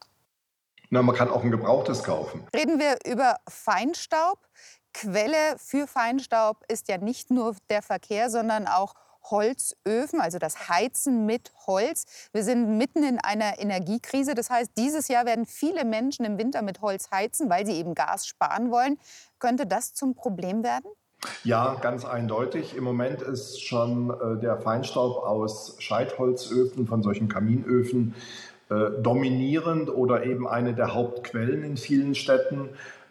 Na, 0.90 1.02
man 1.02 1.14
kann 1.14 1.30
auch 1.30 1.44
ein 1.44 1.50
gebrauchtes 1.50 2.02
kaufen. 2.02 2.44
Reden 2.54 2.78
wir 2.80 2.96
über 3.06 3.36
Feinstaub. 3.48 4.38
Quelle 4.92 5.56
für 5.56 5.86
Feinstaub 5.86 6.64
ist 6.66 6.88
ja 6.88 6.98
nicht 6.98 7.30
nur 7.30 7.54
der 7.68 7.80
Verkehr, 7.80 8.28
sondern 8.28 8.66
auch 8.66 8.94
Holzöfen, 9.22 10.20
also 10.20 10.38
das 10.38 10.68
Heizen 10.68 11.26
mit 11.26 11.52
Holz. 11.66 12.06
Wir 12.32 12.42
sind 12.42 12.78
mitten 12.78 13.02
in 13.04 13.18
einer 13.18 13.58
Energiekrise. 13.58 14.34
Das 14.34 14.50
heißt, 14.50 14.72
dieses 14.76 15.08
Jahr 15.08 15.26
werden 15.26 15.46
viele 15.46 15.84
Menschen 15.84 16.24
im 16.24 16.38
Winter 16.38 16.62
mit 16.62 16.80
Holz 16.80 17.10
heizen, 17.10 17.50
weil 17.50 17.66
sie 17.66 17.74
eben 17.74 17.94
Gas 17.94 18.26
sparen 18.26 18.70
wollen. 18.70 18.98
Könnte 19.38 19.66
das 19.66 19.94
zum 19.94 20.14
Problem 20.14 20.62
werden? 20.62 20.90
Ja, 21.44 21.74
ganz 21.74 22.04
eindeutig. 22.04 22.76
Im 22.76 22.84
Moment 22.84 23.20
ist 23.22 23.62
schon 23.62 24.10
äh, 24.10 24.40
der 24.40 24.58
Feinstaub 24.58 25.22
aus 25.22 25.76
Scheitholzöfen, 25.78 26.86
von 26.86 27.02
solchen 27.02 27.28
Kaminöfen, 27.28 28.14
äh, 28.70 29.02
dominierend 29.02 29.90
oder 29.90 30.24
eben 30.24 30.48
eine 30.48 30.74
der 30.74 30.94
Hauptquellen 30.94 31.62
in 31.62 31.76
vielen 31.76 32.14
Städten. 32.14 32.70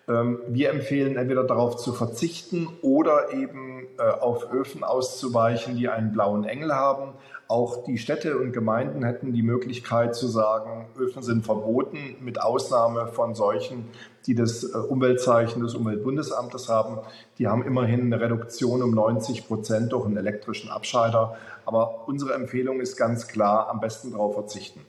Ähm, 0.09 0.39
wir 0.47 0.71
empfehlen 0.71 1.15
entweder 1.17 1.43
darauf 1.43 1.77
zu 1.77 1.93
verzichten 1.93 2.67
oder 2.81 3.31
eben 3.31 3.87
äh, 3.99 4.01
auf 4.01 4.51
Öfen 4.51 4.83
auszuweichen, 4.83 5.77
die 5.77 5.87
einen 5.87 6.11
blauen 6.11 6.45
Engel 6.45 6.73
haben. 6.73 7.13
Auch 7.47 7.83
die 7.83 7.99
Städte 7.99 8.37
und 8.37 8.51
Gemeinden 8.51 9.03
hätten 9.03 9.33
die 9.33 9.43
Möglichkeit 9.43 10.15
zu 10.15 10.27
sagen, 10.27 10.87
Öfen 10.97 11.21
sind 11.21 11.45
verboten, 11.45 12.15
mit 12.21 12.41
Ausnahme 12.41 13.07
von 13.07 13.35
solchen, 13.35 13.87
die 14.25 14.33
das 14.33 14.63
äh, 14.63 14.77
Umweltzeichen 14.77 15.61
des 15.61 15.75
Umweltbundesamtes 15.75 16.69
haben. 16.69 16.97
Die 17.37 17.47
haben 17.47 17.63
immerhin 17.63 18.01
eine 18.01 18.19
Reduktion 18.19 18.81
um 18.81 18.91
90 18.91 19.47
Prozent 19.47 19.91
durch 19.91 20.07
einen 20.07 20.17
elektrischen 20.17 20.71
Abschalter. 20.71 21.37
Aber 21.65 22.07
unsere 22.07 22.33
Empfehlung 22.33 22.81
ist 22.81 22.97
ganz 22.97 23.27
klar, 23.27 23.69
am 23.69 23.79
besten 23.79 24.11
darauf 24.11 24.33
verzichten. 24.33 24.81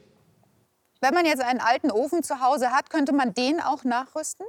Wenn 1.02 1.12
man 1.12 1.26
jetzt 1.26 1.42
einen 1.42 1.60
alten 1.60 1.90
Ofen 1.90 2.22
zu 2.22 2.40
Hause 2.40 2.70
hat, 2.70 2.88
könnte 2.88 3.12
man 3.12 3.34
den 3.34 3.60
auch 3.60 3.84
nachrüsten? 3.84 4.46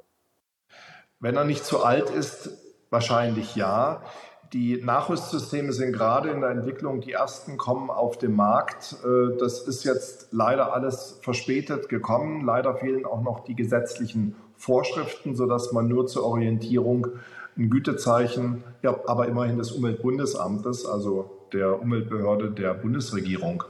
Wenn 1.21 1.35
er 1.37 1.45
nicht 1.45 1.63
zu 1.63 1.83
alt 1.83 2.09
ist, 2.09 2.49
wahrscheinlich 2.89 3.55
ja. 3.55 4.01
Die 4.53 4.81
Nachrüstsysteme 4.81 5.71
sind 5.71 5.93
gerade 5.93 6.29
in 6.29 6.41
der 6.41 6.49
Entwicklung, 6.49 6.99
die 6.99 7.13
ersten 7.13 7.57
kommen 7.57 7.89
auf 7.89 8.17
den 8.17 8.35
Markt. 8.35 8.97
Äh, 9.05 9.37
das 9.37 9.61
ist 9.61 9.85
jetzt 9.85 10.29
leider 10.31 10.73
alles 10.73 11.19
verspätet 11.21 11.87
gekommen. 11.87 12.43
Leider 12.43 12.75
fehlen 12.75 13.05
auch 13.05 13.21
noch 13.21 13.45
die 13.45 13.55
gesetzlichen 13.55 14.35
Vorschriften, 14.57 15.35
sodass 15.35 15.71
man 15.71 15.87
nur 15.87 16.07
zur 16.07 16.25
Orientierung 16.25 17.07
ein 17.57 17.69
Gütezeichen, 17.69 18.63
ja, 18.81 18.99
aber 19.07 19.27
immerhin 19.27 19.57
des 19.57 19.71
Umweltbundesamtes, 19.71 20.85
also 20.85 21.47
der 21.53 21.81
Umweltbehörde 21.81 22.51
der 22.51 22.73
Bundesregierung, 22.73 23.63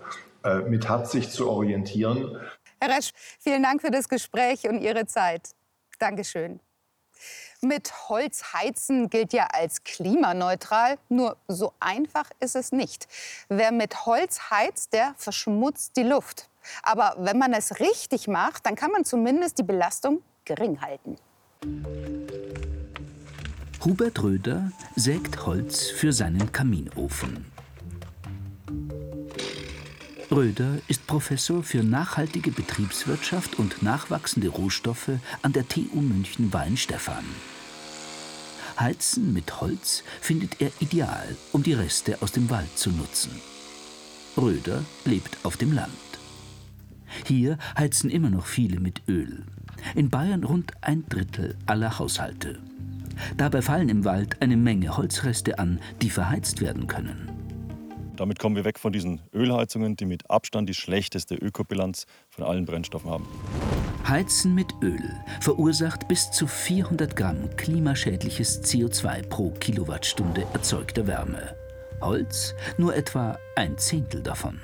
äh, 0.44 0.60
mit 0.62 0.88
hat, 0.88 1.10
sich 1.10 1.30
zu 1.30 1.50
orientieren. 1.50 2.38
Herr 2.80 2.98
Resch, 2.98 3.12
vielen 3.40 3.62
Dank 3.62 3.82
für 3.82 3.92
das 3.92 4.08
Gespräch 4.08 4.68
und 4.68 4.82
Ihre 4.82 5.06
Zeit. 5.06 5.52
Dankeschön. 6.00 6.60
Mit 7.62 8.10
Holz 8.10 8.53
heizen 8.53 9.10
gilt 9.10 9.34
ja 9.34 9.47
als 9.51 9.84
klimaneutral, 9.84 10.97
nur 11.10 11.38
so 11.47 11.73
einfach 11.79 12.29
ist 12.39 12.55
es 12.55 12.71
nicht. 12.71 13.07
Wer 13.49 13.71
mit 13.71 14.05
Holz 14.05 14.49
heizt, 14.49 14.93
der 14.93 15.13
verschmutzt 15.17 15.95
die 15.97 16.03
Luft. 16.03 16.49
Aber 16.84 17.15
wenn 17.17 17.38
man 17.38 17.53
es 17.53 17.79
richtig 17.79 18.27
macht, 18.27 18.65
dann 18.65 18.75
kann 18.75 18.91
man 18.91 19.05
zumindest 19.05 19.57
die 19.57 19.63
Belastung 19.63 20.21
gering 20.45 20.81
halten. 20.81 21.17
Hubert 23.84 24.21
Röder 24.21 24.71
sägt 24.95 25.45
Holz 25.45 25.89
für 25.89 26.13
seinen 26.13 26.51
Kaminofen. 26.51 27.51
Röder 30.32 30.78
ist 30.88 31.08
Professor 31.08 31.62
für 31.62 31.84
nachhaltige 31.84 32.52
Betriebswirtschaft 32.52 33.60
und 33.60 33.84
nachwachsende 33.84 34.48
Rohstoffe 34.48 35.12
an 35.41 35.52
der 35.52 35.67
TU 35.67 36.00
München 36.00 36.54
Weinstefan. 36.54 37.26
Heizen 38.80 39.34
mit 39.34 39.60
Holz 39.60 40.04
findet 40.22 40.62
er 40.62 40.72
ideal, 40.80 41.36
um 41.52 41.63
die 41.63 41.74
Reste 41.74 42.22
aus 42.22 42.32
dem 42.32 42.50
Wald 42.50 42.78
zu 42.78 42.91
nutzen. 42.91 43.32
Röder 44.38 44.86
lebt 45.04 45.38
auf 45.44 45.58
dem 45.58 45.74
Land. 45.74 45.91
Hier 47.26 47.58
heizen 47.78 48.10
immer 48.10 48.30
noch 48.30 48.46
viele 48.46 48.80
mit 48.80 49.02
Öl. 49.10 49.44
In 49.96 50.10
Bayern 50.10 50.46
rund 50.46 50.72
ein 50.80 51.04
Drittel 51.10 51.58
aller 51.65 52.00
Haushalte. 52.00 52.58
Dabei 53.36 53.62
fallen 53.62 53.89
im 53.89 54.06
Wald 54.06 54.41
eine 54.41 54.56
Menge 54.56 54.96
Holzreste 54.96 55.60
an, 55.60 55.82
die 56.02 56.10
verheizt 56.10 56.62
werden 56.62 56.88
können. 56.88 57.40
Damit 58.21 58.38
kommen 58.38 58.55
wir 58.55 58.65
weg 58.65 58.77
von 58.77 58.93
diesen 58.93 59.19
Ölheizungen, 59.34 59.95
die 59.95 60.05
mit 60.05 60.29
Abstand 60.29 60.69
die 60.69 60.75
schlechteste 60.75 61.34
Ökobilanz 61.34 62.05
von 62.29 62.45
allen 62.45 62.65
Brennstoffen 62.65 63.10
haben. 63.10 63.27
Heizen 64.07 64.53
mit 64.53 64.67
Öl 64.84 65.01
verursacht 65.39 66.07
bis 66.07 66.29
zu 66.29 66.45
400 66.45 67.15
Gramm 67.15 67.49
klimaschädliches 67.57 68.63
CO2 68.63 69.27
pro 69.27 69.49
Kilowattstunde 69.49 70.45
erzeugter 70.53 71.07
Wärme. 71.07 71.55
Holz 71.99 72.53
nur 72.77 72.95
etwa 72.95 73.39
ein 73.55 73.79
Zehntel 73.79 74.21
davon. 74.21 74.60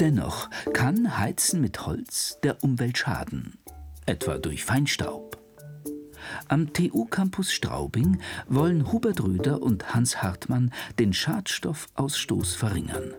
Dennoch 0.00 0.48
kann 0.72 1.18
Heizen 1.18 1.60
mit 1.60 1.84
Holz 1.84 2.38
der 2.42 2.64
Umwelt 2.64 2.96
schaden, 2.96 3.58
etwa 4.06 4.38
durch 4.38 4.64
Feinstaub. 4.64 5.39
Am 6.48 6.72
TU-Campus 6.72 7.52
Straubing 7.52 8.20
wollen 8.48 8.92
Hubert 8.92 9.22
Röder 9.22 9.62
und 9.62 9.94
Hans 9.94 10.22
Hartmann 10.22 10.72
den 10.98 11.12
Schadstoffausstoß 11.12 12.54
verringern. 12.54 13.14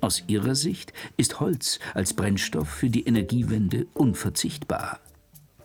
Aus 0.00 0.24
ihrer 0.26 0.54
Sicht 0.54 0.92
ist 1.16 1.40
Holz 1.40 1.78
als 1.94 2.14
Brennstoff 2.14 2.68
für 2.68 2.90
die 2.90 3.06
Energiewende 3.06 3.86
unverzichtbar. 3.94 5.00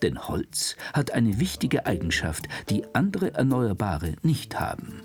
Denn 0.01 0.27
Holz 0.27 0.77
hat 0.93 1.11
eine 1.11 1.39
wichtige 1.39 1.85
Eigenschaft, 1.85 2.47
die 2.69 2.83
andere 2.93 3.33
Erneuerbare 3.33 4.15
nicht 4.23 4.59
haben. 4.59 5.01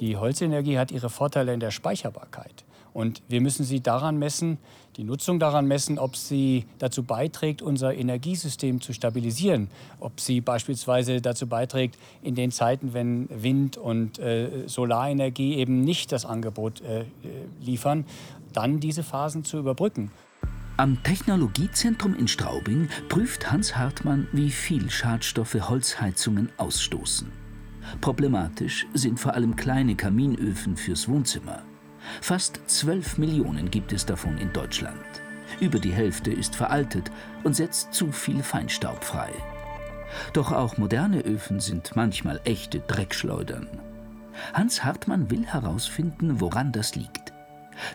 Die 0.00 0.16
Holzenergie 0.16 0.78
hat 0.78 0.90
ihre 0.90 1.10
Vorteile 1.10 1.52
in 1.52 1.60
der 1.60 1.70
Speicherbarkeit. 1.70 2.64
Und 2.92 3.22
wir 3.28 3.40
müssen 3.40 3.64
sie 3.64 3.82
daran 3.82 4.18
messen, 4.18 4.58
die 4.96 5.04
Nutzung 5.04 5.38
daran 5.38 5.66
messen, 5.66 5.98
ob 5.98 6.16
sie 6.16 6.64
dazu 6.78 7.02
beiträgt, 7.02 7.62
unser 7.62 7.94
Energiesystem 7.94 8.80
zu 8.80 8.92
stabilisieren. 8.92 9.68
Ob 10.00 10.20
sie 10.20 10.40
beispielsweise 10.40 11.20
dazu 11.20 11.46
beiträgt, 11.46 11.98
in 12.22 12.34
den 12.34 12.50
Zeiten, 12.50 12.92
wenn 12.92 13.28
Wind- 13.30 13.76
und 13.76 14.18
äh, 14.18 14.66
Solarenergie 14.66 15.56
eben 15.56 15.82
nicht 15.82 16.12
das 16.12 16.26
Angebot 16.26 16.82
äh, 16.82 17.04
liefern, 17.60 18.04
dann 18.52 18.80
diese 18.80 19.02
Phasen 19.02 19.44
zu 19.44 19.58
überbrücken. 19.58 20.10
Am 20.76 21.02
Technologiezentrum 21.02 22.14
in 22.14 22.28
Straubing 22.28 22.88
prüft 23.08 23.50
Hans 23.50 23.76
Hartmann, 23.76 24.26
wie 24.32 24.50
viel 24.50 24.90
Schadstoffe 24.90 25.54
Holzheizungen 25.68 26.50
ausstoßen. 26.56 27.30
Problematisch 28.00 28.86
sind 28.94 29.20
vor 29.20 29.34
allem 29.34 29.54
kleine 29.56 29.94
Kaminöfen 29.94 30.76
fürs 30.76 31.08
Wohnzimmer. 31.08 31.62
Fast 32.20 32.60
12 32.66 33.18
Millionen 33.18 33.70
gibt 33.70 33.92
es 33.92 34.06
davon 34.06 34.38
in 34.38 34.52
Deutschland. 34.52 34.96
Über 35.60 35.78
die 35.78 35.92
Hälfte 35.92 36.32
ist 36.32 36.56
veraltet 36.56 37.10
und 37.44 37.54
setzt 37.54 37.92
zu 37.94 38.10
viel 38.12 38.42
Feinstaub 38.42 39.04
frei. 39.04 39.30
Doch 40.32 40.52
auch 40.52 40.76
moderne 40.76 41.20
Öfen 41.22 41.60
sind 41.60 41.96
manchmal 41.96 42.40
echte 42.44 42.80
Dreckschleudern. 42.80 43.68
Hans 44.52 44.84
Hartmann 44.84 45.30
will 45.30 45.46
herausfinden, 45.46 46.40
woran 46.40 46.72
das 46.72 46.94
liegt. 46.94 47.32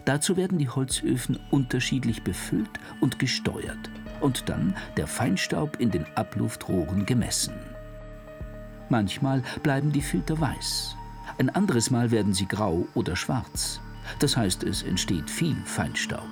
Dazu 0.05 0.37
werden 0.37 0.57
die 0.57 0.69
Holzöfen 0.69 1.39
unterschiedlich 1.51 2.23
befüllt 2.23 2.69
und 3.01 3.19
gesteuert 3.19 3.89
und 4.21 4.49
dann 4.49 4.75
der 4.97 5.07
Feinstaub 5.07 5.79
in 5.79 5.91
den 5.91 6.05
Abluftrohren 6.15 7.05
gemessen. 7.05 7.53
Manchmal 8.89 9.43
bleiben 9.63 9.91
die 9.91 10.01
Filter 10.01 10.39
weiß, 10.39 10.95
ein 11.37 11.49
anderes 11.49 11.91
Mal 11.91 12.09
werden 12.11 12.33
sie 12.33 12.47
grau 12.47 12.87
oder 12.95 13.15
schwarz. 13.15 13.79
Das 14.19 14.37
heißt, 14.37 14.63
es 14.63 14.83
entsteht 14.83 15.29
viel 15.29 15.55
Feinstaub. 15.65 16.29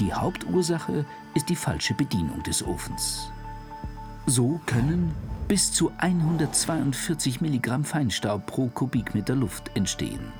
Die 0.00 0.12
Hauptursache 0.12 1.04
ist 1.34 1.48
die 1.48 1.56
falsche 1.56 1.94
Bedienung 1.94 2.42
des 2.42 2.62
Ofens. 2.62 3.30
So 4.26 4.60
können 4.66 5.14
bis 5.48 5.72
zu 5.72 5.92
142 5.98 7.40
Milligramm 7.40 7.84
Feinstaub 7.84 8.46
pro 8.46 8.66
Kubikmeter 8.68 9.36
Luft 9.36 9.70
entstehen. 9.74 10.32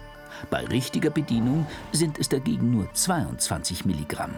Bei 0.51 0.65
richtiger 0.67 1.11
Bedienung 1.11 1.67
sind 1.93 2.19
es 2.19 2.29
dagegen 2.29 2.71
nur 2.71 2.93
22 2.93 3.85
Milligramm. 3.85 4.35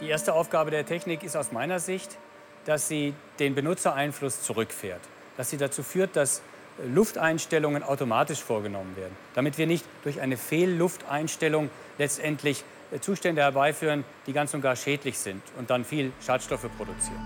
Die 0.00 0.08
erste 0.08 0.34
Aufgabe 0.34 0.70
der 0.70 0.86
Technik 0.86 1.22
ist 1.22 1.36
aus 1.36 1.52
meiner 1.52 1.78
Sicht, 1.78 2.18
dass 2.64 2.88
sie 2.88 3.14
den 3.38 3.54
Benutzereinfluss 3.54 4.42
zurückfährt. 4.42 5.00
Dass 5.36 5.50
sie 5.50 5.56
dazu 5.56 5.82
führt, 5.82 6.16
dass 6.16 6.42
Lufteinstellungen 6.84 7.82
automatisch 7.82 8.42
vorgenommen 8.42 8.96
werden, 8.96 9.16
damit 9.34 9.58
wir 9.58 9.66
nicht 9.66 9.84
durch 10.02 10.20
eine 10.20 10.36
Fehllufteinstellung 10.36 11.70
letztendlich 11.98 12.64
äh, 12.92 13.00
Zustände 13.00 13.42
herbeiführen, 13.42 14.04
die 14.26 14.32
ganz 14.32 14.54
und 14.54 14.60
gar 14.60 14.76
schädlich 14.76 15.18
sind 15.18 15.42
und 15.58 15.70
dann 15.70 15.84
viel 15.84 16.12
Schadstoffe 16.20 16.68
produzieren. 16.76 17.20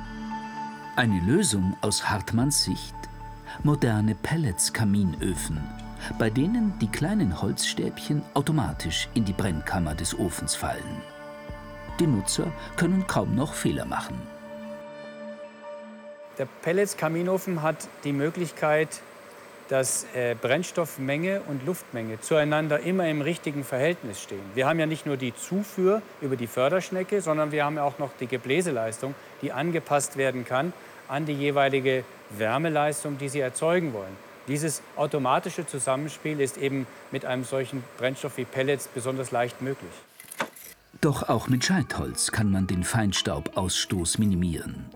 Eine 0.97 1.21
Lösung 1.27 1.77
aus 1.81 2.09
Hartmanns 2.09 2.65
Sicht? 2.65 2.95
Moderne 3.65 4.15
Pellets-Kaminöfen, 4.15 5.61
bei 6.19 6.31
denen 6.31 6.79
die 6.79 6.89
kleinen 6.89 7.43
Holzstäbchen 7.43 8.23
automatisch 8.35 9.09
in 9.15 9.25
die 9.25 9.33
Brennkammer 9.33 9.95
des 9.95 10.17
Ofens 10.19 10.55
fallen. 10.55 11.03
Die 11.99 12.07
Nutzer 12.07 12.53
können 12.77 13.07
kaum 13.07 13.35
noch 13.35 13.55
Fehler 13.55 13.85
machen. 13.85 14.17
Der 16.39 16.47
Pellets-Kaminofen 16.63 17.61
hat 17.61 17.89
die 18.05 18.13
Möglichkeit, 18.13 19.03
dass 19.71 20.05
äh, 20.15 20.35
Brennstoffmenge 20.35 21.43
und 21.47 21.65
Luftmenge 21.65 22.21
zueinander 22.21 22.81
immer 22.81 23.09
im 23.09 23.23
richtigen 23.23 23.63
Verhältnis 23.63 24.21
stehen. 24.21 24.43
Wir 24.55 24.67
haben 24.67 24.81
ja 24.81 24.87
nicht 24.87 25.07
nur 25.07 25.17
die 25.17 25.33
Zufuhr 25.35 26.03
über 26.21 26.35
die 26.35 26.49
Förderschnecke, 26.49 27.23
sondern 27.23 27.53
wir 27.53 27.65
haben 27.65 27.79
auch 27.79 27.99
noch 28.01 28.11
die 28.19 28.27
Gebläseleistung, 28.27 29.15
die 29.43 29.53
angepasst 29.53 30.17
werden 30.17 30.45
kann 30.45 30.73
an 31.07 31.25
die 31.25 31.35
jeweilige 31.35 32.05
Wärmeleistung, 32.31 33.17
die 33.19 33.29
Sie 33.29 33.41
erzeugen 33.41 33.93
wollen. 33.93 34.17
Dieses 34.49 34.83
automatische 34.97 35.65
Zusammenspiel 35.65 36.41
ist 36.41 36.59
eben 36.59 36.87
mit 37.13 37.25
einem 37.25 37.45
solchen 37.45 37.85
Brennstoff 37.99 38.37
wie 38.39 38.45
Pellets 38.45 38.89
besonders 38.89 39.31
leicht 39.31 39.63
möglich. 39.63 39.93
Doch 41.01 41.29
auch 41.29 41.49
mit 41.49 41.65
Scheitholz 41.65 42.33
kann 42.33 42.51
man 42.51 42.67
den 42.67 42.83
Feinstaubausstoß 42.83 44.19
minimieren. 44.19 44.91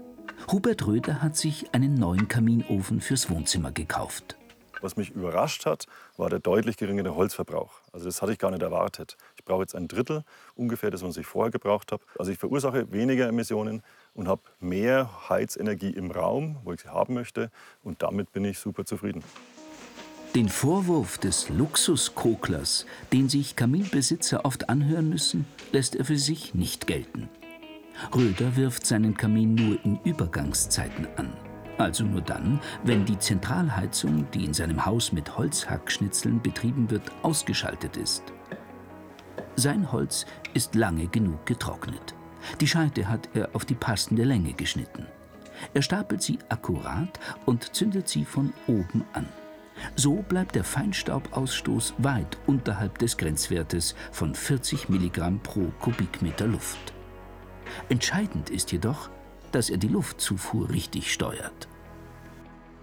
Hubert 0.50 0.86
Röder 0.86 1.22
hat 1.22 1.36
sich 1.36 1.72
einen 1.72 1.94
neuen 1.94 2.26
Kaminofen 2.26 3.00
fürs 3.00 3.30
Wohnzimmer 3.30 3.70
gekauft. 3.70 4.36
Was 4.80 4.96
mich 4.96 5.10
überrascht 5.10 5.66
hat, 5.66 5.86
war 6.16 6.30
der 6.30 6.38
deutlich 6.38 6.76
geringere 6.76 7.14
Holzverbrauch. 7.14 7.72
Also 7.92 8.06
das 8.06 8.22
hatte 8.22 8.32
ich 8.32 8.38
gar 8.38 8.50
nicht 8.50 8.62
erwartet. 8.62 9.16
Ich 9.36 9.44
brauche 9.44 9.62
jetzt 9.62 9.74
ein 9.74 9.88
Drittel 9.88 10.24
ungefähr 10.54 10.90
das, 10.90 11.02
was 11.02 11.16
ich 11.16 11.26
vorher 11.26 11.50
gebraucht 11.50 11.92
habe. 11.92 12.02
Also 12.18 12.32
ich 12.32 12.38
verursache 12.38 12.92
weniger 12.92 13.28
Emissionen 13.28 13.82
und 14.14 14.28
habe 14.28 14.42
mehr 14.60 15.28
Heizenergie 15.28 15.90
im 15.90 16.10
Raum, 16.10 16.56
wo 16.64 16.72
ich 16.72 16.80
sie 16.80 16.88
haben 16.88 17.14
möchte. 17.14 17.50
Und 17.82 18.02
damit 18.02 18.32
bin 18.32 18.44
ich 18.44 18.58
super 18.58 18.84
zufrieden. 18.84 19.22
Den 20.34 20.48
Vorwurf 20.48 21.18
des 21.18 21.48
Luxuskoklers, 21.48 22.86
den 23.12 23.28
sich 23.28 23.54
Kaminbesitzer 23.54 24.44
oft 24.44 24.68
anhören 24.68 25.08
müssen, 25.08 25.46
lässt 25.70 25.94
er 25.94 26.04
für 26.04 26.18
sich 26.18 26.54
nicht 26.54 26.88
gelten. 26.88 27.28
Röder 28.12 28.56
wirft 28.56 28.84
seinen 28.84 29.16
Kamin 29.16 29.54
nur 29.54 29.84
in 29.84 30.00
Übergangszeiten 30.02 31.06
an. 31.16 31.32
Also 31.78 32.04
nur 32.04 32.20
dann, 32.20 32.60
wenn 32.84 33.04
die 33.04 33.18
Zentralheizung, 33.18 34.30
die 34.32 34.44
in 34.44 34.54
seinem 34.54 34.84
Haus 34.86 35.12
mit 35.12 35.36
Holzhackschnitzeln 35.36 36.40
betrieben 36.40 36.90
wird, 36.90 37.10
ausgeschaltet 37.22 37.96
ist. 37.96 38.22
Sein 39.56 39.90
Holz 39.90 40.26
ist 40.52 40.74
lange 40.74 41.08
genug 41.08 41.46
getrocknet. 41.46 42.14
Die 42.60 42.66
Scheite 42.66 43.08
hat 43.08 43.28
er 43.34 43.54
auf 43.54 43.64
die 43.64 43.74
passende 43.74 44.24
Länge 44.24 44.52
geschnitten. 44.52 45.06
Er 45.72 45.82
stapelt 45.82 46.22
sie 46.22 46.38
akkurat 46.48 47.18
und 47.46 47.74
zündet 47.74 48.08
sie 48.08 48.24
von 48.24 48.52
oben 48.66 49.04
an. 49.12 49.28
So 49.96 50.16
bleibt 50.28 50.54
der 50.54 50.64
Feinstaubausstoß 50.64 51.94
weit 51.98 52.38
unterhalb 52.46 52.98
des 52.98 53.16
Grenzwertes 53.16 53.94
von 54.12 54.34
40 54.34 54.88
Milligramm 54.88 55.40
pro 55.40 55.72
Kubikmeter 55.80 56.46
Luft. 56.46 56.92
Entscheidend 57.88 58.50
ist 58.50 58.72
jedoch, 58.72 59.10
dass 59.54 59.70
er 59.70 59.76
die 59.76 59.88
Luftzufuhr 59.88 60.70
richtig 60.70 61.12
steuert. 61.12 61.68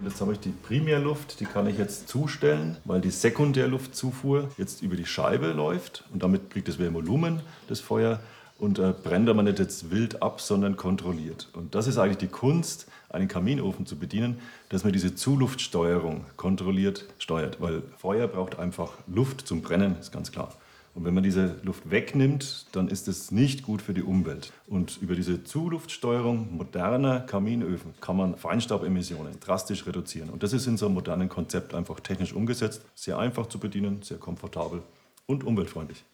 Jetzt 0.02 0.20
habe 0.20 0.32
ich 0.32 0.40
die 0.40 0.50
Primärluft, 0.50 1.38
die 1.38 1.44
kann 1.44 1.66
ich 1.68 1.78
jetzt 1.78 2.08
zustellen, 2.08 2.76
weil 2.84 3.00
die 3.00 3.10
Sekundärluftzufuhr 3.10 4.48
jetzt 4.58 4.82
über 4.82 4.96
die 4.96 5.06
Scheibe 5.06 5.52
läuft 5.52 6.04
und 6.12 6.22
damit 6.22 6.50
kriegt 6.50 6.68
es 6.68 6.78
mehr 6.78 6.92
Volumen, 6.92 7.40
das 7.68 7.80
Feuer, 7.80 8.20
und 8.58 8.78
äh, 8.78 8.92
brennt 8.92 9.28
aber 9.28 9.42
nicht 9.42 9.58
jetzt 9.58 9.90
wild 9.90 10.22
ab, 10.22 10.40
sondern 10.40 10.76
kontrolliert. 10.76 11.48
Und 11.52 11.74
das 11.74 11.88
ist 11.88 11.98
eigentlich 11.98 12.18
die 12.18 12.28
Kunst, 12.28 12.86
einen 13.08 13.26
Kaminofen 13.28 13.86
zu 13.86 13.96
bedienen, 13.96 14.38
dass 14.68 14.84
man 14.84 14.92
diese 14.92 15.14
Zuluftsteuerung 15.14 16.24
kontrolliert 16.36 17.06
steuert, 17.18 17.60
weil 17.60 17.82
Feuer 17.98 18.28
braucht 18.28 18.58
einfach 18.58 18.92
Luft 19.06 19.46
zum 19.46 19.62
Brennen, 19.62 19.96
ist 20.00 20.12
ganz 20.12 20.30
klar. 20.32 20.54
Und 20.94 21.06
wenn 21.06 21.14
man 21.14 21.22
diese 21.22 21.56
Luft 21.62 21.90
wegnimmt, 21.90 22.66
dann 22.72 22.88
ist 22.88 23.08
es 23.08 23.30
nicht 23.30 23.62
gut 23.62 23.80
für 23.80 23.94
die 23.94 24.02
Umwelt. 24.02 24.52
Und 24.66 25.00
über 25.00 25.14
diese 25.14 25.42
Zuluftsteuerung 25.42 26.54
moderner 26.54 27.20
Kaminöfen 27.20 27.94
kann 28.00 28.16
man 28.16 28.36
Feinstaubemissionen 28.36 29.40
drastisch 29.40 29.86
reduzieren. 29.86 30.28
Und 30.28 30.42
das 30.42 30.52
ist 30.52 30.66
in 30.66 30.76
so 30.76 30.86
einem 30.86 30.94
modernen 30.94 31.30
Konzept 31.30 31.74
einfach 31.74 32.00
technisch 32.00 32.34
umgesetzt, 32.34 32.82
sehr 32.94 33.18
einfach 33.18 33.46
zu 33.46 33.58
bedienen, 33.58 34.02
sehr 34.02 34.18
komfortabel 34.18 34.82
und 35.26 35.44
umweltfreundlich. 35.44 36.04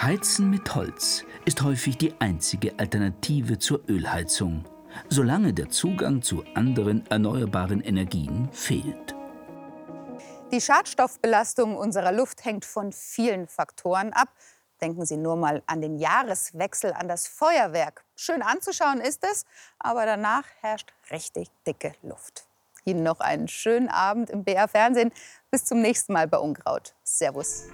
Heizen 0.00 0.50
mit 0.50 0.74
Holz 0.74 1.24
ist 1.44 1.62
häufig 1.62 1.98
die 1.98 2.12
einzige 2.18 2.78
Alternative 2.78 3.58
zur 3.58 3.80
Ölheizung, 3.88 4.64
solange 5.08 5.52
der 5.52 5.68
Zugang 5.68 6.22
zu 6.22 6.44
anderen 6.54 7.06
erneuerbaren 7.06 7.80
Energien 7.80 8.48
fehlt. 8.52 9.14
Die 10.52 10.60
Schadstoffbelastung 10.60 11.76
unserer 11.76 12.10
Luft 12.10 12.44
hängt 12.44 12.64
von 12.64 12.92
vielen 12.92 13.46
Faktoren 13.46 14.12
ab. 14.12 14.30
Denken 14.80 15.06
Sie 15.06 15.16
nur 15.16 15.36
mal 15.36 15.62
an 15.66 15.80
den 15.80 15.96
Jahreswechsel, 15.96 16.92
an 16.92 17.06
das 17.06 17.28
Feuerwerk. 17.28 18.04
Schön 18.16 18.42
anzuschauen 18.42 19.00
ist 19.00 19.22
es, 19.24 19.44
aber 19.78 20.06
danach 20.06 20.44
herrscht 20.60 20.92
richtig 21.12 21.50
dicke 21.66 21.92
Luft. 22.02 22.46
Ihnen 22.84 23.04
noch 23.04 23.20
einen 23.20 23.46
schönen 23.46 23.88
Abend 23.88 24.30
im 24.30 24.42
BR 24.42 24.66
Fernsehen. 24.66 25.12
Bis 25.52 25.66
zum 25.66 25.82
nächsten 25.82 26.14
Mal 26.14 26.26
bei 26.26 26.38
Unkraut. 26.38 26.94
Servus. 27.04 27.66